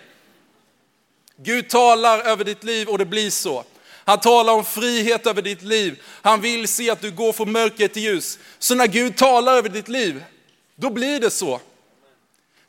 [1.38, 3.64] Gud talar över ditt liv och det blir så.
[4.06, 6.02] Han talar om frihet över ditt liv.
[6.22, 8.40] Han vill se att du går från mörker till ljus.
[8.60, 10.24] Så när Gud talar över ditt liv,
[10.76, 11.62] då blir det så.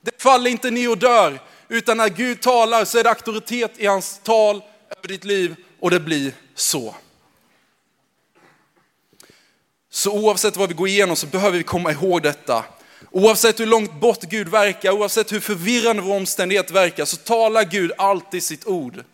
[0.00, 3.86] Det faller inte ner och dör, utan när Gud talar så är det auktoritet i
[3.86, 4.62] hans tal
[4.96, 6.94] över ditt liv och det blir så.
[9.96, 12.64] Så oavsett vad vi går igenom så behöver vi komma ihåg detta.
[13.10, 17.92] Oavsett hur långt bort Gud verkar, oavsett hur förvirrande vår omständighet verkar, så talar Gud
[17.98, 19.04] alltid sitt ord.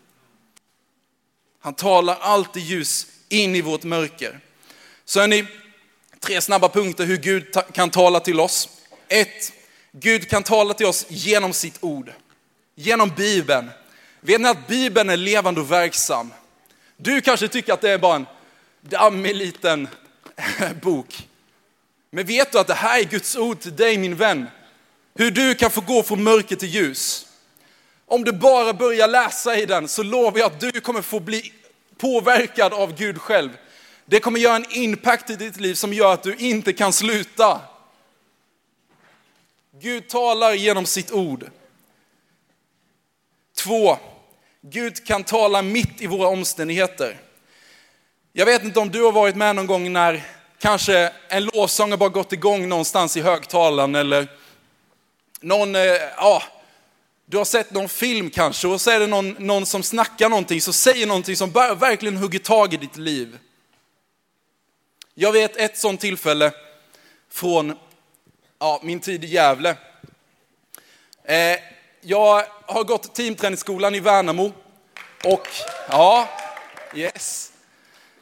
[1.60, 4.40] Han talar alltid ljus in i vårt mörker.
[5.04, 5.46] Så är ni,
[6.20, 8.68] tre snabba punkter hur Gud kan tala till oss.
[9.08, 9.52] Ett,
[9.92, 12.12] Gud kan tala till oss genom sitt ord.
[12.74, 13.70] Genom Bibeln.
[14.20, 16.32] Vet ni att Bibeln är levande och verksam?
[16.96, 18.26] Du kanske tycker att det är bara en
[18.80, 19.88] dammig liten
[20.82, 21.28] bok.
[22.10, 24.46] Men vet du att det här är Guds ord till dig min vän?
[25.14, 27.26] Hur du kan få gå från mörker till ljus.
[28.06, 31.52] Om du bara börjar läsa i den så lovar jag att du kommer få bli
[31.96, 33.50] påverkad av Gud själv.
[34.04, 37.60] Det kommer göra en impact i ditt liv som gör att du inte kan sluta.
[39.80, 41.50] Gud talar genom sitt ord.
[43.56, 43.98] Två,
[44.60, 47.20] Gud kan tala mitt i våra omständigheter.
[48.34, 50.22] Jag vet inte om du har varit med någon gång när
[50.58, 54.28] kanske en lovsång har bara gått igång någonstans i högtalaren eller
[55.40, 55.82] någon, eh,
[56.16, 56.42] ja,
[57.26, 60.60] du har sett någon film kanske och så är det någon, någon som snackar någonting,
[60.60, 63.38] som säger någonting som verkligen hugger tag i ditt liv.
[65.14, 66.52] Jag vet ett sånt tillfälle
[67.30, 67.78] från
[68.58, 69.76] ja, min tid i Gävle.
[71.24, 71.58] Eh,
[72.00, 74.52] jag har gått teamträningsskolan i Värnamo
[75.24, 75.48] och
[75.88, 76.28] ja,
[76.94, 77.51] yes.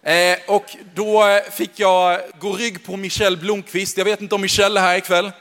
[0.02, 3.98] Eh, och då eh, fick jag gå rygg på Michelle Blomqvist.
[3.98, 5.32] Jag vet inte om Michelle är här ikväll.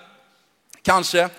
[0.81, 1.29] Kanske.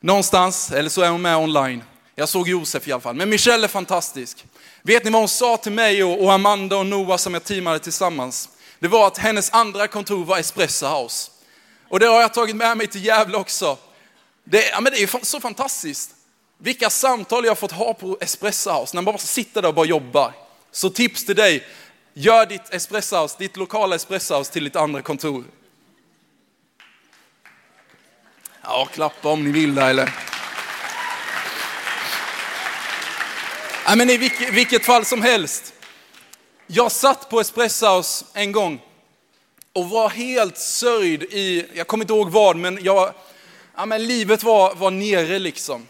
[0.00, 1.82] Någonstans, eller så är hon med online.
[2.14, 3.16] Jag såg Josef i alla fall.
[3.16, 4.44] Men Michelle är fantastisk.
[4.82, 8.48] Vet ni vad hon sa till mig och Amanda och Noah som jag teamade tillsammans?
[8.78, 11.30] Det var att hennes andra kontor var Espresso House.
[11.88, 13.78] Och det har jag tagit med mig till Gävle också.
[14.44, 16.10] Det, ja, men det är så fantastiskt.
[16.58, 19.74] Vilka samtal jag har fått ha på Espresso House när man bara sitter där och
[19.74, 20.32] bara jobbar.
[20.72, 21.66] Så tips till dig,
[22.12, 25.44] gör ditt Espresso ditt lokala Espresso till ditt andra kontor.
[28.62, 30.14] Ja, klappa om ni vill där eller.
[33.86, 35.74] Ja, men i vilket, vilket fall som helst.
[36.66, 38.02] Jag satt på Espresso
[38.34, 38.82] en gång
[39.72, 43.12] och var helt sörjd i, jag kommer inte ihåg vad, men, jag,
[43.76, 45.88] ja, men livet var, var nere liksom.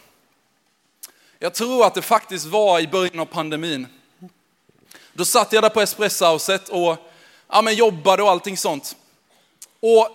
[1.38, 3.87] Jag tror att det faktiskt var i början av pandemin.
[5.12, 6.96] Då satt jag där på espressauset och
[7.53, 8.96] ja, men jobbade och allting sånt.
[9.81, 10.09] Och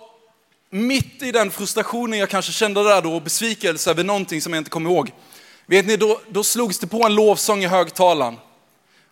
[0.70, 4.60] mitt i den frustrationen jag kanske kände där då och besvikelse över någonting som jag
[4.60, 5.12] inte kommer ihåg.
[5.66, 8.36] Vet ni, då, då slogs det på en lovsång i högtalaren.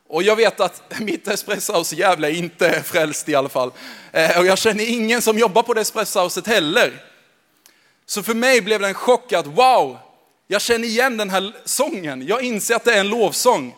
[0.09, 3.73] Och jag vet att mitt espressohouse i Gävle inte är frälst i alla fall.
[4.13, 7.03] Eh, och jag känner ingen som jobbar på det espressohuset heller.
[8.07, 9.99] Så för mig blev det en chock att wow,
[10.47, 12.27] jag känner igen den här sången.
[12.27, 13.75] Jag inser att det är en lovsång.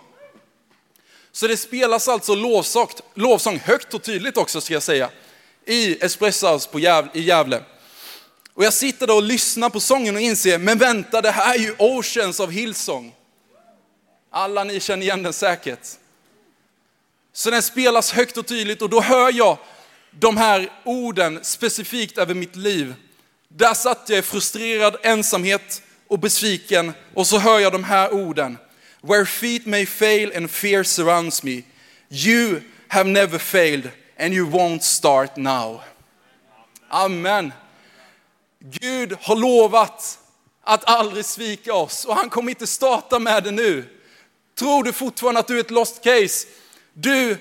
[1.37, 5.11] Så det spelas alltså lovsång, lovsång högt och tydligt också ska jag säga.
[5.67, 7.63] I Espresso House på Gävle, i Gävle.
[8.55, 11.59] Och jag sitter där och lyssnar på sången och inser, men vänta det här är
[11.59, 13.15] ju Oceans of Hillsong.
[14.31, 15.89] Alla ni känner igen den säkert.
[17.33, 19.59] Så den spelas högt och tydligt och då hör jag
[20.11, 22.95] de här orden specifikt över mitt liv.
[23.49, 28.59] Där satt jag i frustrerad ensamhet och besviken och så hör jag de här orden.
[29.07, 31.63] Where feet may fail and fear surrounds me,
[32.11, 35.81] you have never failed and you won't start now.
[36.91, 37.53] Amen.
[38.59, 40.19] Gud har lovat
[40.63, 43.85] att aldrig svika oss och han kommer inte starta med det nu.
[44.59, 46.47] Tror du fortfarande att du är ett lost case?
[46.93, 47.39] Du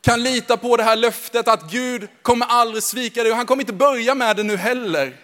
[0.00, 3.62] kan lita på det här löftet att Gud kommer aldrig svika dig och han kommer
[3.62, 5.16] inte börja med det nu heller.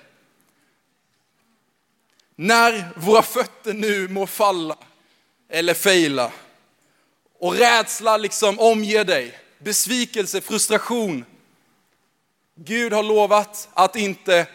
[2.36, 4.76] När våra fötter nu må falla
[5.52, 6.32] eller fejla
[7.38, 11.24] och rädsla liksom omger dig, besvikelse, frustration.
[12.54, 14.46] Gud har lovat att inte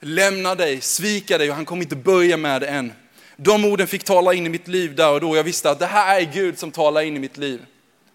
[0.00, 2.92] lämna dig, svika dig och han kommer inte börja med det än.
[3.36, 5.36] De orden fick tala in i mitt liv där och då.
[5.36, 7.66] Jag visste att det här är Gud som talar in i mitt liv.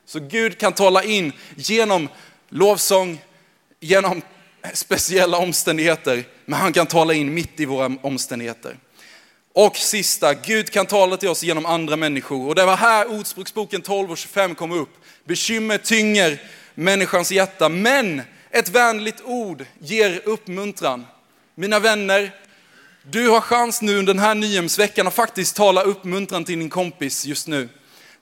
[0.05, 2.09] Så Gud kan tala in genom
[2.49, 3.21] lovsång,
[3.79, 4.21] genom
[4.73, 8.77] speciella omständigheter, men han kan tala in mitt i våra omständigheter.
[9.61, 12.47] Och sista, Gud kan tala till oss genom andra människor.
[12.47, 14.89] Och det var här Ordspråksboken 12 och 25 kom upp.
[15.25, 16.41] Bekymmer tynger
[16.75, 21.05] människans hjärta, men ett vänligt ord ger uppmuntran.
[21.55, 22.31] Mina vänner,
[23.03, 27.25] du har chans nu under den här nyhemsveckan att faktiskt tala uppmuntran till din kompis
[27.25, 27.69] just nu.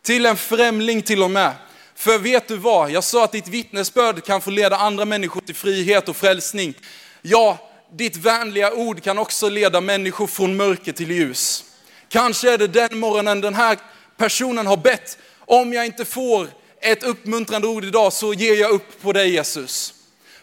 [0.02, 1.54] Till en främling till och med.
[1.96, 2.92] För vet du vad?
[2.92, 6.74] Jag sa att ditt vittnesbörd kan få leda andra människor till frihet och frälsning.
[7.22, 11.64] Ja, ditt vänliga ord kan också leda människor från mörker till ljus.
[12.10, 13.78] Kanske är det den morgonen den här
[14.18, 16.48] personen har bett, om jag inte får
[16.82, 19.94] ett uppmuntrande ord idag så ger jag upp på dig Jesus.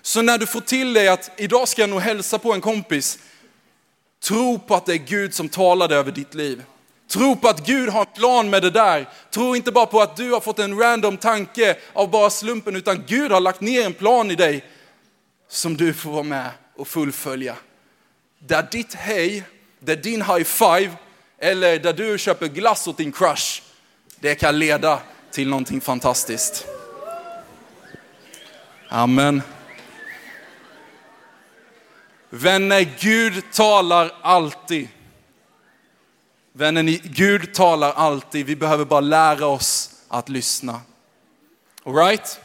[0.02, 3.18] Så när du får till dig att idag ska jag nog hälsa på en kompis,
[4.24, 6.62] tro på att det är Gud som talade över ditt liv.
[7.10, 9.08] Tro på att Gud har en plan med det där.
[9.30, 13.04] Tro inte bara på att du har fått en random tanke av bara slumpen, utan
[13.06, 14.64] Gud har lagt ner en plan i dig
[15.48, 17.56] som du får vara med och fullfölja.
[18.38, 19.42] Där ditt hej,
[19.78, 20.90] där din high five,
[21.38, 23.62] eller där du köper glass åt din crush,
[24.20, 26.66] det kan leda till någonting fantastiskt.
[28.88, 29.42] Amen.
[32.30, 34.88] Vänner, Gud talar alltid.
[36.52, 38.46] Vänner, Gud talar alltid.
[38.46, 40.80] Vi behöver bara lära oss att lyssna.
[41.84, 42.40] All right?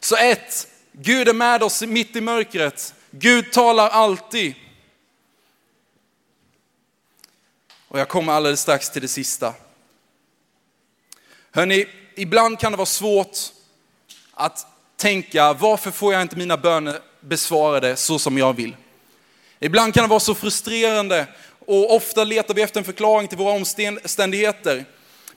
[0.00, 2.94] Så ett, Gud är med oss mitt i mörkret.
[3.14, 4.54] Gud talar alltid.
[7.88, 9.54] Och jag kommer alldeles strax till det sista.
[11.50, 13.38] Hörrni, ibland kan det vara svårt
[14.34, 18.76] att tänka, varför får jag inte mina böner besvarade så som jag vill?
[19.60, 21.26] Ibland kan det vara så frustrerande
[21.66, 24.84] och ofta letar vi efter en förklaring till våra omständigheter.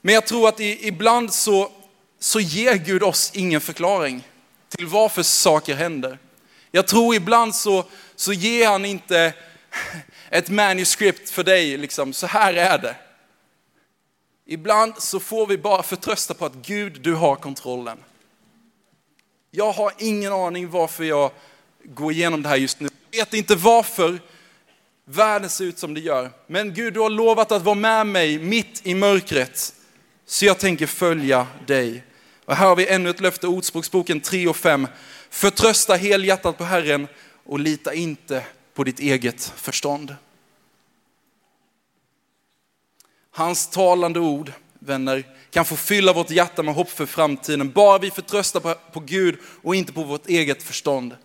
[0.01, 1.71] Men jag tror att ibland så,
[2.19, 4.27] så ger Gud oss ingen förklaring
[4.69, 6.19] till varför saker händer.
[6.75, 7.85] Jag tror ibland så,
[8.15, 9.33] så ger han inte
[10.29, 12.95] ett manuskript för dig, liksom, så här är det.
[14.45, 17.97] Ibland så får vi bara förtrösta på att Gud, du har kontrollen.
[19.51, 21.31] Jag har ingen aning varför jag
[21.83, 22.89] går igenom det här just nu.
[23.11, 24.19] Jag vet inte varför
[25.05, 26.31] världen ser ut som det gör.
[26.47, 29.73] Men Gud, du har lovat att vara med mig mitt i mörkret.
[30.25, 32.03] Så jag tänker följa dig.
[32.45, 34.87] Och här har vi ännu ett löfte, Ordspråksboken 3 och 5.
[35.29, 37.07] Förtrösta helhjärtat på Herren
[37.45, 40.15] och lita inte på ditt eget förstånd.
[43.31, 47.71] Hans talande ord, vänner, kan få fylla vårt hjärta med hopp för framtiden.
[47.71, 51.15] Bara vi förtröstar på, på Gud och inte på vårt eget förstånd.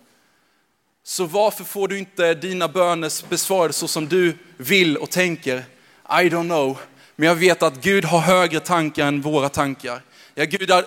[1.03, 5.57] Så varför får du inte dina böner besvarade så som du vill och tänker?
[6.05, 6.77] I don't know.
[7.15, 10.01] Men jag vet att Gud har högre tankar än våra tankar.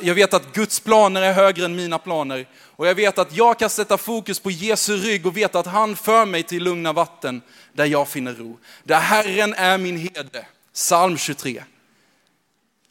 [0.00, 2.48] Jag vet att Guds planer är högre än mina planer.
[2.76, 5.96] Och jag vet att jag kan sätta fokus på Jesu rygg och veta att han
[5.96, 8.58] för mig till lugna vatten där jag finner ro.
[8.84, 10.46] Där Herren är min herde.
[10.72, 11.64] Psalm 23.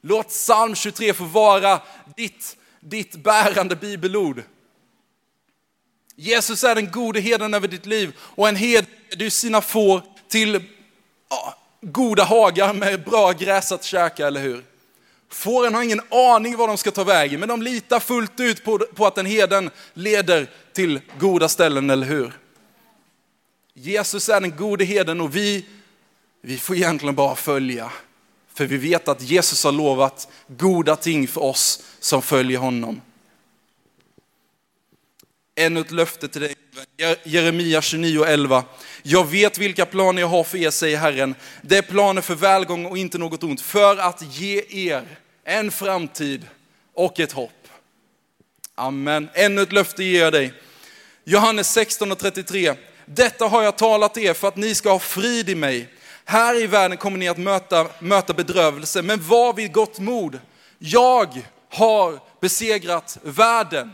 [0.02, 1.82] Låt psalm 23 få vara
[2.16, 4.44] ditt, ditt bärande bibelord.
[6.16, 10.64] Jesus är den gode herden över ditt liv och en herde du sina får till
[11.30, 14.64] ja, goda hagar med bra gräs att käka, eller hur?
[15.34, 18.80] Fåren har ingen aning var de ska ta vägen, men de litar fullt ut på,
[18.80, 22.32] på att den heden leder till goda ställen, eller hur?
[23.74, 25.66] Jesus är den gode herden och vi,
[26.42, 27.92] vi får egentligen bara följa.
[28.54, 33.02] För vi vet att Jesus har lovat goda ting för oss som följer honom.
[35.56, 36.56] Ännu ett löfte till dig,
[37.24, 38.64] Jeremia 29 och 11.
[39.04, 41.36] Jag vet vilka planer jag har för er, säger Herren.
[41.62, 46.48] Det är planer för välgång och inte något ont, för att ge er en framtid
[46.94, 47.68] och ett hopp.
[48.76, 49.30] Amen.
[49.34, 50.54] Ännu ett löfte ger jag dig.
[51.24, 52.76] Johannes 16 och 33.
[53.06, 55.88] Detta har jag talat er för att ni ska ha frid i mig.
[56.26, 60.40] Här i världen kommer ni att möta, möta bedrövelse, men var vid gott mod.
[60.80, 63.92] Jag har besegrat världen.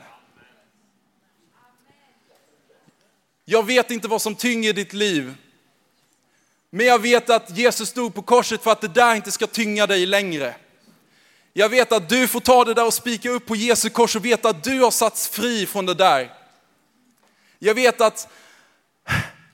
[3.45, 5.34] Jag vet inte vad som tynger ditt liv.
[6.70, 9.88] Men jag vet att Jesus stod på korset för att det där inte ska tynga
[9.88, 10.56] dig längre.
[11.54, 14.26] Jag vet att du får ta det där och spika upp på Jesu kors och
[14.26, 16.34] veta att du har satts fri från det där.
[17.60, 18.28] Jag vet att,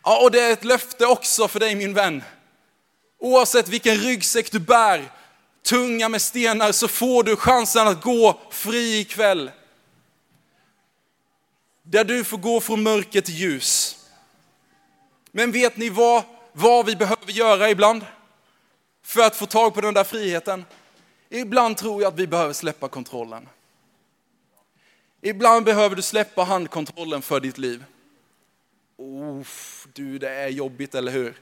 [0.04, 2.24] ja, och det är ett löfte också för dig min vän.
[3.20, 5.12] Oavsett vilken ryggsäck du bär,
[5.64, 9.52] tunga med stenar, så får du chansen att gå fri ikväll.
[11.84, 13.98] Där du får gå från mörker till ljus.
[15.32, 16.24] Men vet ni vad,
[16.54, 18.06] vad vi behöver göra ibland?
[19.04, 20.66] För att få tag på den där friheten?
[21.30, 23.50] Ibland tror jag att vi behöver släppa kontrollen.
[25.22, 27.84] Ibland behöver du släppa handkontrollen för ditt liv.
[28.98, 31.34] Oof, du, det är jobbigt, eller hur?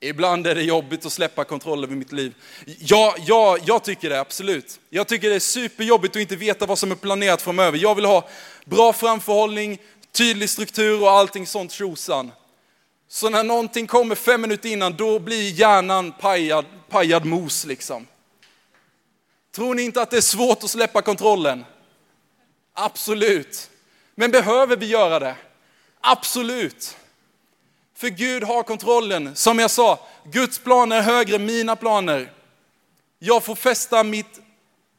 [0.00, 2.34] Ibland är det jobbigt att släppa kontroll över mitt liv.
[2.78, 4.80] Ja, ja, jag tycker det, absolut.
[4.90, 7.78] Jag tycker det är superjobbigt att inte veta vad som är planerat framöver.
[7.78, 8.28] Jag vill ha
[8.64, 9.78] bra framförhållning,
[10.12, 12.30] tydlig struktur och allting sånt tjosan.
[13.08, 18.06] Så när någonting kommer fem minuter innan, då blir hjärnan pajad, pajad mos liksom.
[19.52, 21.64] Tror ni inte att det är svårt att släppa kontrollen?
[22.72, 23.70] Absolut.
[24.14, 25.36] Men behöver vi göra det?
[26.00, 26.96] Absolut.
[27.94, 29.36] För Gud har kontrollen.
[29.36, 32.32] Som jag sa, Guds planer är högre än mina planer.
[33.18, 34.40] Jag får fästa mitt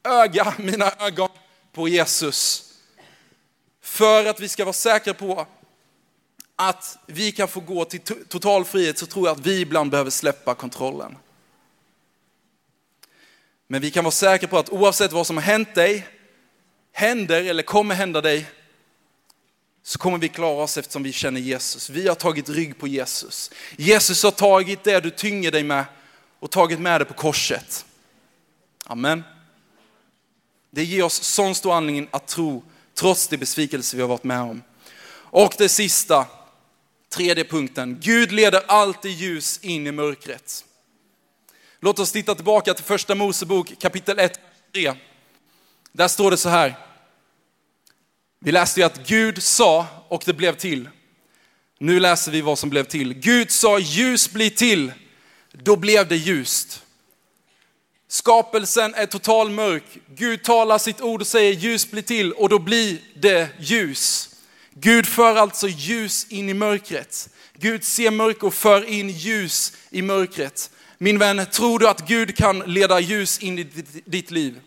[0.04, 1.28] öga, mina ögon
[1.72, 2.64] på Jesus.
[3.82, 5.46] För att vi ska vara säkra på
[6.62, 10.10] att vi kan få gå till total frihet så tror jag att vi ibland behöver
[10.10, 11.16] släppa kontrollen.
[13.66, 16.06] Men vi kan vara säkra på att oavsett vad som har hänt dig,
[16.92, 18.46] händer eller kommer hända dig,
[19.82, 21.90] så kommer vi klara oss eftersom vi känner Jesus.
[21.90, 23.50] Vi har tagit rygg på Jesus.
[23.76, 25.84] Jesus har tagit det du tynger dig med
[26.40, 27.84] och tagit med det på korset.
[28.86, 29.22] Amen.
[30.70, 32.62] Det ger oss sån stor anledning att tro
[32.94, 34.62] trots de besvikelser vi har varit med om.
[35.32, 36.26] Och det sista,
[37.10, 37.98] tredje punkten.
[38.00, 40.64] Gud leder alltid ljus in i mörkret.
[41.80, 44.40] Låt oss titta tillbaka till första Mosebok kapitel 1,
[44.74, 44.94] 3.
[45.92, 46.74] Där står det så här.
[48.38, 50.88] Vi läste ju att Gud sa och det blev till.
[51.78, 53.14] Nu läser vi vad som blev till.
[53.14, 54.92] Gud sa ljus bli till.
[55.52, 56.82] Då blev det ljust.
[58.08, 59.84] Skapelsen är total mörk.
[60.06, 64.29] Gud talar sitt ord och säger ljus bli till och då blir det ljus.
[64.74, 67.28] Gud för alltså ljus in i mörkret.
[67.54, 70.70] Gud ser mörker och för in ljus i mörkret.
[70.98, 73.64] Min vän, tror du att Gud kan leda ljus in i
[74.04, 74.60] ditt liv?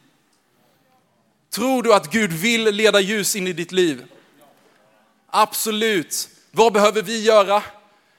[1.54, 4.06] Tror du att Gud vill leda ljus in i ditt liv?
[5.28, 6.30] Absolut.
[6.52, 7.64] Vad behöver vi göra?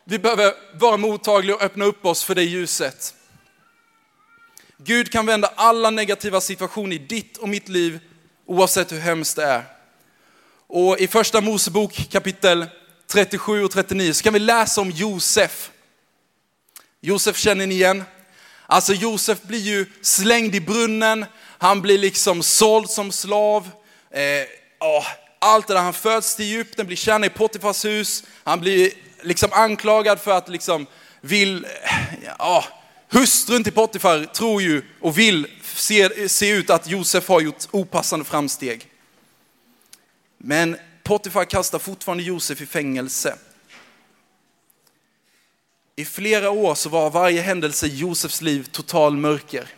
[0.04, 3.14] Vi behöver vara mottagliga och öppna upp oss för det ljuset.
[4.76, 8.00] Gud kan vända alla negativa situationer i ditt och mitt liv
[8.46, 9.73] oavsett hur hemskt det är.
[10.76, 12.66] Och i första Mosebok kapitel
[13.06, 15.70] 37 och 39 så kan vi läsa om Josef.
[17.00, 18.04] Josef känner ni igen?
[18.66, 21.26] Alltså Josef blir ju slängd i brunnen,
[21.58, 23.70] han blir liksom såld som slav.
[24.10, 24.20] Eh,
[24.80, 25.06] åh,
[25.38, 29.48] allt det där, han föds till Egypten, blir tjänare i Potifars hus, han blir liksom
[29.52, 30.86] anklagad för att liksom
[31.20, 32.64] vill, eh, ja,
[33.08, 38.24] hustrun till Potifar tror ju och vill se, se ut att Josef har gjort opassande
[38.24, 38.90] framsteg.
[40.46, 43.38] Men Potifar kastar fortfarande Josef i fängelse.
[45.96, 49.68] I flera år så var varje händelse i Josefs liv total mörker.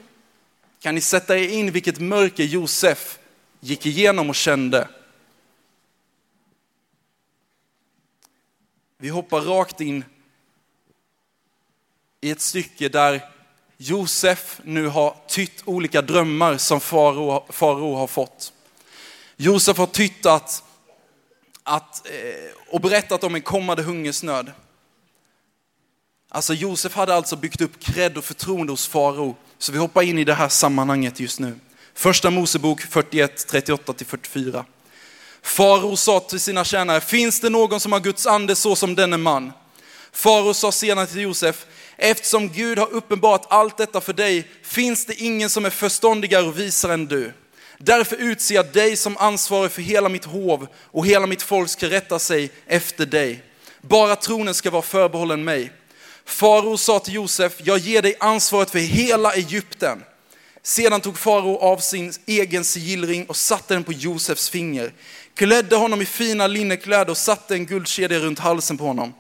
[0.81, 3.19] Kan ni sätta er in vilket mörker Josef
[3.61, 4.89] gick igenom och kände?
[8.99, 10.05] Vi hoppar rakt in
[12.21, 13.31] i ett stycke där
[13.77, 18.53] Josef nu har tytt olika drömmar som farao, farao har fått.
[19.37, 20.63] Josef har tyttat
[21.63, 22.15] att, eh,
[22.71, 24.53] och berättat om en kommande hungersnöd.
[26.29, 29.37] Alltså Josef hade alltså byggt upp cred och förtroende hos farao.
[29.59, 31.59] Så vi hoppar in i det här sammanhanget just nu.
[31.95, 34.65] Första Mosebok 41, 38-44.
[35.43, 39.17] Farao sa till sina tjänare, finns det någon som har Guds ande så som denne
[39.17, 39.53] man?
[40.13, 41.67] Farao sa senare till Josef,
[41.97, 46.59] eftersom Gud har uppenbarat allt detta för dig, finns det ingen som är förståndigare och
[46.59, 47.33] visare än du.
[47.79, 51.91] Därför utser jag dig som ansvarig för hela mitt hov och hela mitt folk ska
[51.91, 53.43] rätta sig efter dig.
[53.81, 55.73] Bara tronen ska vara förbehållen mig.
[56.25, 60.03] Farao sa till Josef, jag ger dig ansvaret för hela Egypten.
[60.63, 64.93] Sedan tog farao av sin egen sigillring och satte den på Josefs finger,
[65.35, 69.15] klädde honom i fina linnekläder och satte en guldkedja runt halsen på honom.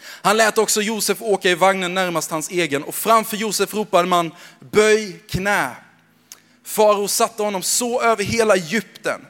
[0.00, 4.34] Han lät också Josef åka i vagnen närmast hans egen och framför Josef ropade man,
[4.72, 5.76] böj knä.
[6.68, 9.20] Farao satte honom så över hela Egypten.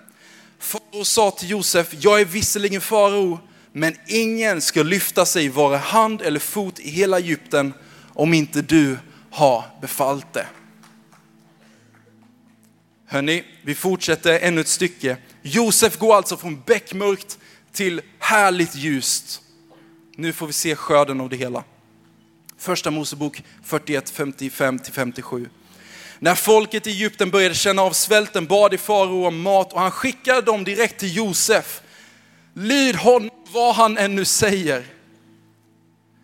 [0.58, 3.40] Farao sa till Josef, jag är visserligen farao,
[3.72, 7.74] men ingen ska lyfta sig vare hand eller fot i hela Egypten
[8.14, 8.98] om inte du
[9.30, 10.46] har befallt det.
[13.06, 15.16] Hörni, vi fortsätter ännu ett stycke.
[15.42, 17.38] Josef går alltså från beckmörkt
[17.72, 19.42] till härligt ljust.
[20.16, 21.64] Nu får vi se skörden av det hela.
[22.58, 25.48] Första Mosebok 41, 55-57.
[26.18, 29.90] När folket i Egypten började känna av svälten bad i farao om mat och han
[29.90, 31.80] skickade dem direkt till Josef.
[32.54, 34.84] Lyd honom vad han ännu säger.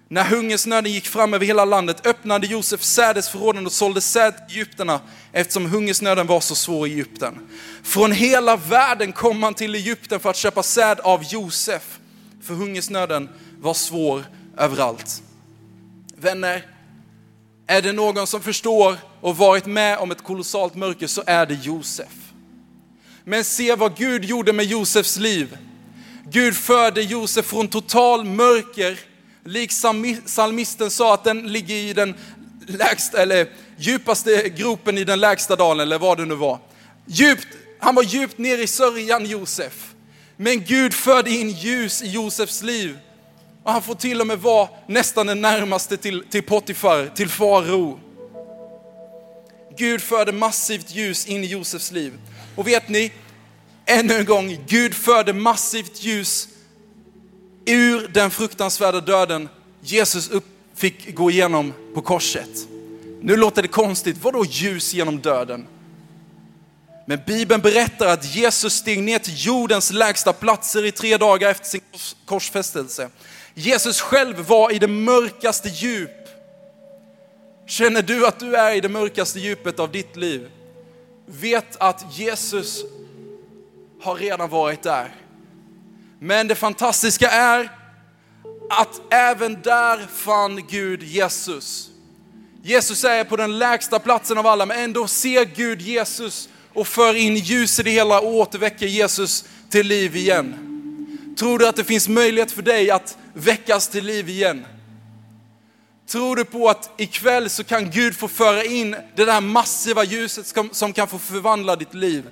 [0.09, 5.01] När hungersnöden gick fram över hela landet öppnade Josef sädesförråden och sålde säd till egyptierna
[5.33, 7.39] eftersom hungersnöden var så svår i Egypten.
[7.83, 11.99] Från hela världen kom han till Egypten för att köpa säd av Josef.
[12.43, 13.29] för hungersnöden
[13.61, 14.25] var svår
[14.59, 15.23] överallt.
[16.17, 16.74] Vänner,
[17.67, 21.55] är det någon som förstår och varit med om ett kolossalt mörker så är det
[21.55, 22.13] Josef.
[23.25, 25.57] Men se vad Gud gjorde med Josefs liv.
[26.31, 29.01] Gud förde Josef från total mörker,
[29.45, 32.15] liksom psalmisten sa att den ligger i den
[32.67, 33.49] lägsta, eller
[33.79, 36.59] djupaste gropen i den lägsta dalen, eller vad det nu var.
[37.07, 37.49] Djupt,
[37.81, 39.95] han var djupt ner i sörjan Josef.
[40.37, 42.99] Men Gud förde in ljus i Josefs liv.
[43.65, 48.01] Och han får till och med vara nästan den närmaste till, till Potifar, till farao.
[49.77, 52.13] Gud förde massivt ljus in i Josefs liv.
[52.57, 53.13] Och vet ni,
[53.87, 56.49] ännu en gång, Gud förde massivt ljus
[57.67, 59.49] ur den fruktansvärda döden
[59.81, 60.45] Jesus upp,
[60.75, 62.69] fick gå igenom på korset.
[63.21, 65.67] Nu låter det konstigt, vadå ljus genom döden?
[67.07, 71.67] Men Bibeln berättar att Jesus steg ner till jordens lägsta platser i tre dagar efter
[71.67, 71.81] sin
[72.27, 73.09] korsfästelse.
[73.55, 76.11] Jesus själv var i det mörkaste djup.
[77.67, 80.51] Känner du att du är i det mörkaste djupet av ditt liv?
[81.27, 82.85] Vet att Jesus
[84.03, 85.15] har redan varit där.
[86.19, 87.71] Men det fantastiska är
[88.71, 91.91] att även där fann Gud Jesus.
[92.63, 97.15] Jesus är på den lägsta platsen av alla, men ändå ser Gud Jesus och för
[97.15, 100.74] in ljus i det hela och återväcker Jesus till liv igen.
[101.37, 104.67] Tror du att det finns möjlighet för dig att väckas till liv igen?
[106.09, 110.55] Tror du på att ikväll så kan Gud få föra in det där massiva ljuset
[110.73, 112.25] som kan få förvandla ditt liv?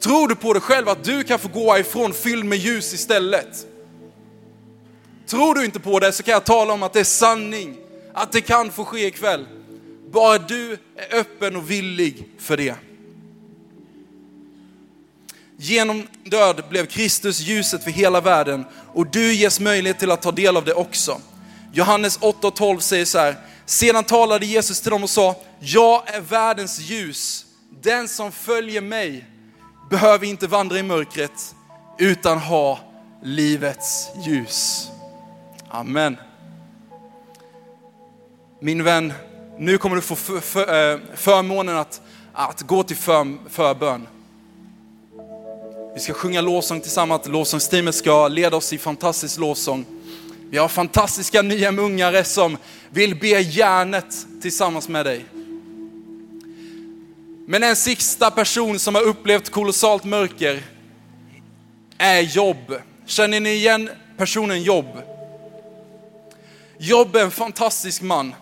[0.00, 3.66] Tror du på dig själv att du kan få gå ifrån fylld med ljus istället?
[5.26, 7.76] Tror du inte på det så kan jag tala om att det är sanning,
[8.14, 9.46] att det kan få ske ikväll.
[10.12, 12.74] Bara du är öppen och villig för det.
[15.64, 20.32] Genom död blev Kristus ljuset för hela världen och du ges möjlighet till att ta
[20.32, 21.20] del av det också.
[21.72, 23.36] Johannes 8.12 säger så här,
[23.66, 27.46] sedan talade Jesus till dem och sa, jag är världens ljus.
[27.82, 29.24] Den som följer mig
[29.90, 31.54] behöver inte vandra i mörkret
[31.98, 32.78] utan ha
[33.22, 34.88] livets ljus.
[35.68, 36.16] Amen.
[38.60, 39.12] Min vän,
[39.58, 42.00] nu kommer du få för, för, eh, förmånen att,
[42.32, 44.06] att gå till för, förbön.
[45.94, 47.28] Vi ska sjunga lovsång tillsammans.
[47.28, 49.86] Lovsångsteamet ska leda oss i fantastisk lovsång.
[50.50, 52.56] Vi har fantastiska nya mungare som
[52.90, 55.24] vill be järnet tillsammans med dig.
[57.46, 60.62] Men en sista person som har upplevt kolossalt mörker
[61.98, 62.74] är Jobb.
[63.06, 65.02] Känner ni igen personen Jobb?
[66.78, 68.34] Jobb är en fantastisk man.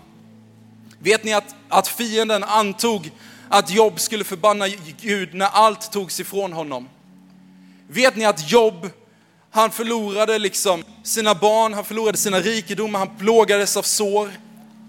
[0.99, 3.11] Vet ni att, att fienden antog
[3.49, 4.69] att Jobb skulle förbanna
[5.01, 6.89] Gud när allt togs ifrån honom?
[7.93, 8.91] Vet ni att Job,
[9.51, 14.31] han förlorade liksom sina barn, han förlorade sina rikedomar, han plågades av sår.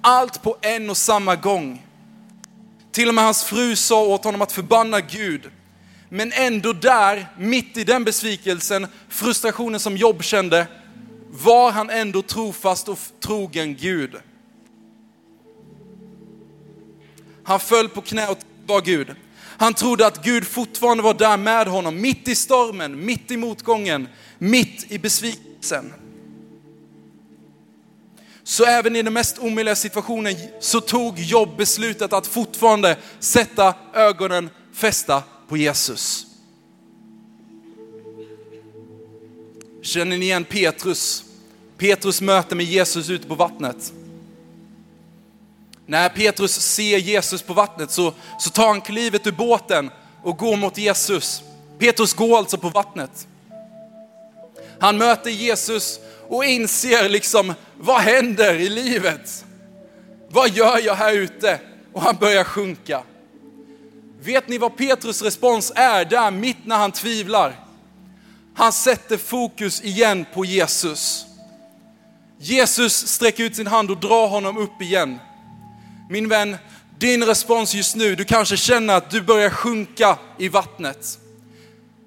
[0.01, 1.85] Allt på en och samma gång.
[2.91, 5.41] Till och med hans fru sa åt honom att förbanna Gud.
[6.09, 10.67] Men ändå där, mitt i den besvikelsen, frustrationen som Job kände,
[11.29, 14.15] var han ändå trofast och trogen Gud.
[17.43, 19.15] Han föll på knä och var Gud.
[19.63, 24.07] Han trodde att Gud fortfarande var där med honom, mitt i stormen, mitt i motgången,
[24.37, 25.93] mitt i besvikelsen.
[28.43, 34.49] Så även i den mest omöjliga situationen så tog Job beslutet att fortfarande sätta ögonen
[34.73, 36.25] fästa på Jesus.
[39.81, 41.23] Känner ni igen Petrus?
[41.77, 43.93] Petrus möte med Jesus ute på vattnet.
[45.85, 49.91] När Petrus ser Jesus på vattnet så, så tar han klivet ur båten
[50.23, 51.43] och går mot Jesus.
[51.79, 53.27] Petrus går alltså på vattnet.
[54.79, 59.45] Han möter Jesus och inser liksom, vad händer i livet?
[60.29, 61.59] Vad gör jag här ute?
[61.93, 63.03] Och han börjar sjunka.
[64.19, 67.59] Vet ni vad Petrus respons är där mitt när han tvivlar?
[68.55, 71.25] Han sätter fokus igen på Jesus.
[72.37, 75.19] Jesus sträcker ut sin hand och drar honom upp igen.
[76.09, 76.57] Min vän,
[76.97, 81.19] din respons just nu, du kanske känner att du börjar sjunka i vattnet.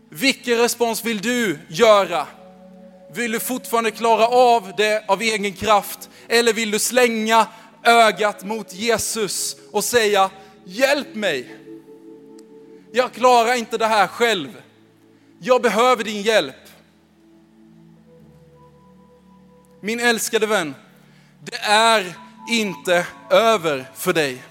[0.08, 2.26] Vilken respons vill du göra?
[3.14, 6.10] Vill du fortfarande klara av det av egen kraft?
[6.28, 7.46] Eller vill du slänga
[7.82, 10.30] ögat mot Jesus och säga,
[10.64, 11.56] hjälp mig.
[12.92, 14.62] Jag klarar inte det här själv.
[15.38, 16.54] Jag behöver din hjälp.
[19.80, 20.74] Min älskade vän,
[21.40, 22.14] det är
[22.50, 24.42] inte över för dig.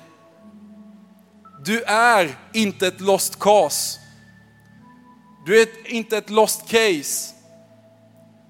[1.66, 4.00] Du är inte ett lost cause.
[5.46, 7.34] Du är inte ett lost case.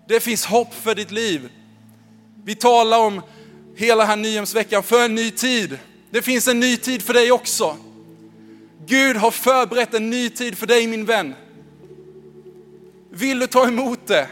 [0.07, 1.49] Det finns hopp för ditt liv.
[2.43, 3.21] Vi talar om
[3.75, 5.79] hela här nyhemsveckan för en ny tid.
[6.09, 7.77] Det finns en ny tid för dig också.
[8.85, 11.35] Gud har förberett en ny tid för dig min vän.
[13.09, 14.27] Vill du ta emot det?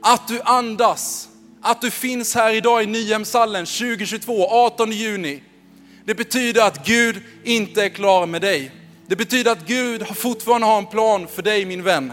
[0.00, 1.28] Att du andas,
[1.62, 5.42] att du finns här idag i Nyhemshallen 2022, 18 juni.
[6.04, 8.70] Det betyder att Gud inte är klar med dig.
[9.06, 12.12] Det betyder att Gud fortfarande har en plan för dig min vän.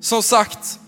[0.00, 0.80] Som sagt,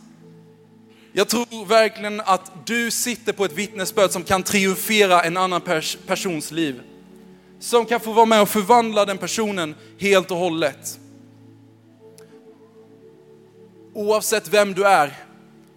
[1.13, 5.99] jag tror verkligen att du sitter på ett vittnesbörd som kan triumfera en annan pers
[6.07, 6.81] persons liv.
[7.61, 10.99] Som kan få vara med och förvandla den personen helt och hållet.
[13.95, 15.17] Oavsett vem du är,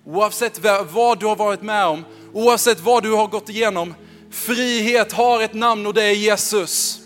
[0.06, 0.60] oavsett
[0.92, 3.96] vad du har varit med om, oavsett vad du har gått igenom,
[4.32, 7.00] frihet har ett namn och det är Jesus.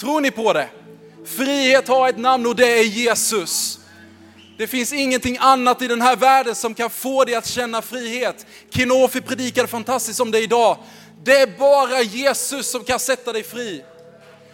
[0.00, 0.68] Tror ni på det?
[1.36, 3.80] Frihet har ett namn och det är Jesus.
[4.58, 8.46] Det finns ingenting annat i den här världen som kan få dig att känna frihet.
[8.70, 10.76] Kinofi predikade fantastiskt om det idag.
[11.24, 13.84] Det är bara Jesus som kan sätta dig fri.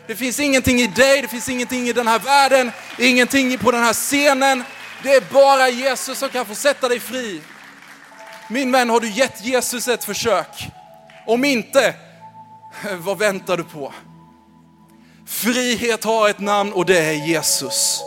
[0.07, 3.83] Det finns ingenting i dig, det finns ingenting i den här världen, ingenting på den
[3.83, 4.65] här scenen.
[5.03, 7.41] Det är bara Jesus som kan få sätta dig fri.
[8.51, 10.69] Min vän, har du gett Jesus ett försök?
[11.27, 11.95] Om inte,
[12.99, 13.93] vad väntar du på?
[15.27, 18.01] Frihet har ett namn och det är Jesus.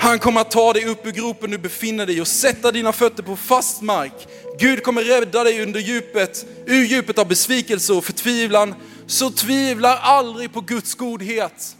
[0.00, 3.22] Han kommer att ta dig upp ur gropen du befinner dig och sätta dina fötter
[3.22, 4.28] på fast mark.
[4.58, 8.74] Gud kommer rädda dig under djupet, ur djupet av besvikelse och förtvivlan.
[9.06, 11.76] Så tvivla aldrig på Guds godhet.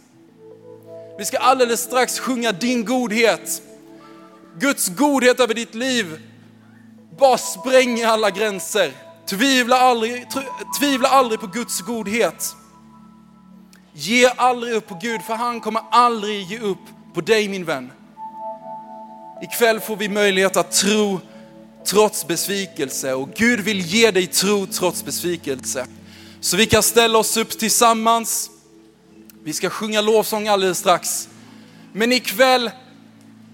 [1.17, 3.61] Vi ska alldeles strax sjunga din godhet.
[4.59, 6.21] Guds godhet över ditt liv
[7.19, 8.91] bara spränger alla gränser.
[9.29, 10.25] Tvivla aldrig,
[10.79, 12.55] tvivla aldrig på Guds godhet.
[13.93, 16.77] Ge aldrig upp på Gud, för han kommer aldrig ge upp
[17.13, 17.91] på dig min vän.
[19.41, 21.19] Ikväll får vi möjlighet att tro
[21.85, 25.87] trots besvikelse och Gud vill ge dig tro trots besvikelse.
[26.41, 28.49] Så vi kan ställa oss upp tillsammans.
[29.47, 31.29] Vi ska sjunga lovsång alldeles strax.
[31.93, 32.71] Men ikväll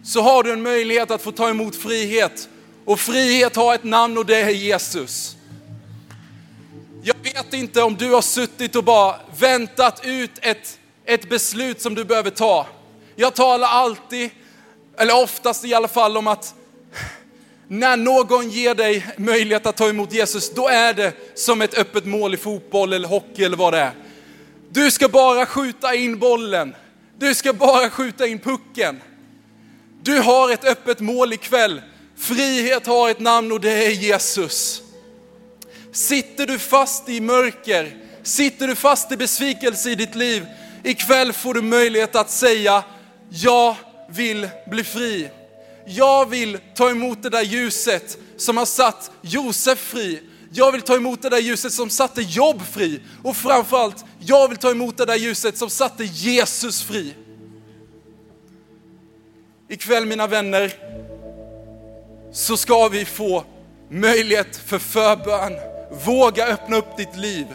[0.04, 2.50] så har du en möjlighet att få ta emot frihet.
[2.86, 5.36] Och frihet har ett namn och det är Jesus.
[7.04, 11.96] Jag vet inte om du har suttit och bara väntat ut ett, ett beslut som
[11.96, 12.68] du behöver ta.
[13.16, 14.30] Jag talar alltid
[14.98, 16.54] eller oftast i alla fall om att
[17.68, 22.06] när någon ger dig möjlighet att ta emot Jesus, då är det som ett öppet
[22.06, 24.03] mål i fotboll eller hockey eller vad det är.
[24.74, 26.76] Du ska bara skjuta in bollen.
[27.18, 29.02] Du ska bara skjuta in pucken.
[30.02, 31.82] Du har ett öppet mål ikväll.
[32.18, 34.82] Frihet har ett namn och det är Jesus.
[35.92, 40.46] Sitter du fast i mörker, sitter du fast i besvikelse i ditt liv,
[40.84, 42.84] ikväll får du möjlighet att säga,
[43.30, 43.76] jag
[44.10, 45.30] vill bli fri.
[45.86, 50.22] Jag vill ta emot det där ljuset som har satt Josef fri.
[50.56, 53.02] Jag vill ta emot det där ljuset som satte Jobb fri.
[53.24, 57.16] Och framförallt, jag vill ta emot det där ljuset som satte Jesus fri.
[59.70, 60.74] Ikväll mina vänner,
[62.32, 63.44] så ska vi få
[63.90, 65.54] möjlighet för förbön.
[66.06, 67.48] Våga öppna upp ditt liv.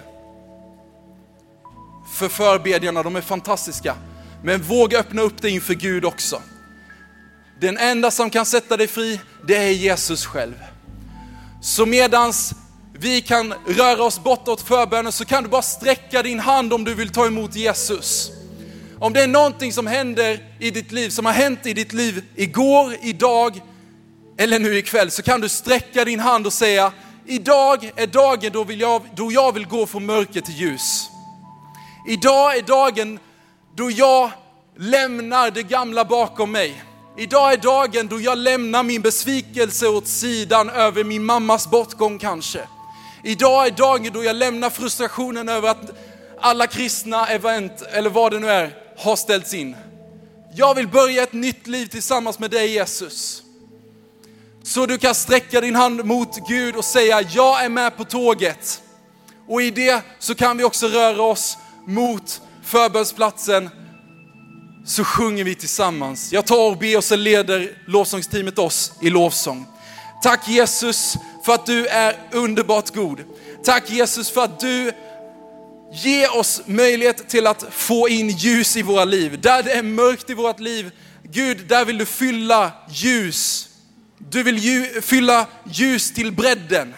[2.14, 3.96] För förbedjarna, de är fantastiska.
[4.44, 6.42] Men våga öppna upp dig inför Gud också.
[7.60, 10.54] Den enda som kan sätta dig fri, det är Jesus själv.
[11.62, 12.54] Så medans
[13.00, 16.94] vi kan röra oss bortåt förbönen så kan du bara sträcka din hand om du
[16.94, 18.30] vill ta emot Jesus.
[18.98, 22.24] Om det är någonting som händer i ditt liv, som har hänt i ditt liv
[22.36, 23.60] igår, idag
[24.38, 26.92] eller nu ikväll, så kan du sträcka din hand och säga,
[27.26, 31.10] idag är dagen då, vill jag, då jag vill gå från mörker till ljus.
[32.08, 33.18] Idag är dagen
[33.76, 34.30] då jag
[34.76, 36.82] lämnar det gamla bakom mig.
[37.18, 42.60] Idag är dagen då jag lämnar min besvikelse åt sidan över min mammas bortgång kanske.
[43.28, 45.90] Idag är dagen då jag lämnar frustrationen över att
[46.40, 49.76] alla kristna event, eller vad det nu är, har ställts in.
[50.54, 53.42] Jag vill börja ett nytt liv tillsammans med dig Jesus.
[54.62, 58.82] Så du kan sträcka din hand mot Gud och säga, jag är med på tåget.
[59.48, 63.70] Och i det så kan vi också röra oss mot förbönsplatsen
[64.86, 66.32] så sjunger vi tillsammans.
[66.32, 69.66] Jag tar och ber och så leder lovsångsteamet oss i lovsång.
[70.22, 73.24] Tack Jesus för att du är underbart god.
[73.64, 74.92] Tack Jesus för att du
[75.92, 79.40] ger oss möjlighet till att få in ljus i våra liv.
[79.40, 80.90] Där det är mörkt i vårt liv,
[81.22, 83.68] Gud, där vill du fylla ljus.
[84.18, 86.94] Du vill ju, fylla ljus till bredden.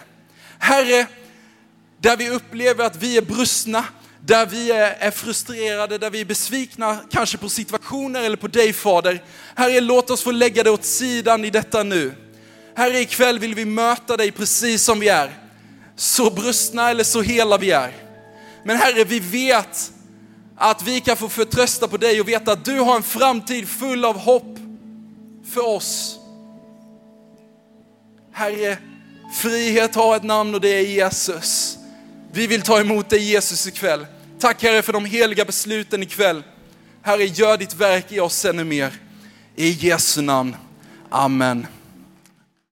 [0.59, 1.07] Herre,
[1.97, 3.85] där vi upplever att vi är brustna,
[4.25, 8.73] där vi är, är frustrerade, där vi är besvikna kanske på situationer eller på dig
[8.73, 9.23] Fader.
[9.55, 12.13] Herre, låt oss få lägga det åt sidan i detta nu.
[12.75, 15.31] Herre, ikväll vill vi möta dig precis som vi är.
[15.95, 17.91] Så brustna eller så hela vi är.
[18.63, 19.91] Men Herre, vi vet
[20.57, 24.05] att vi kan få förtrösta på dig och veta att du har en framtid full
[24.05, 24.57] av hopp
[25.53, 26.19] för oss.
[28.33, 28.77] Herre,
[29.41, 31.77] frihet har ett namn och det är Jesus.
[32.31, 34.05] Vi vill ta emot dig Jesus ikväll.
[34.39, 36.43] Tack Herre för de heliga besluten ikväll.
[37.01, 38.93] Herre, gör ditt verk i oss ännu mer.
[39.55, 40.55] I Jesu namn.
[41.09, 41.67] Amen.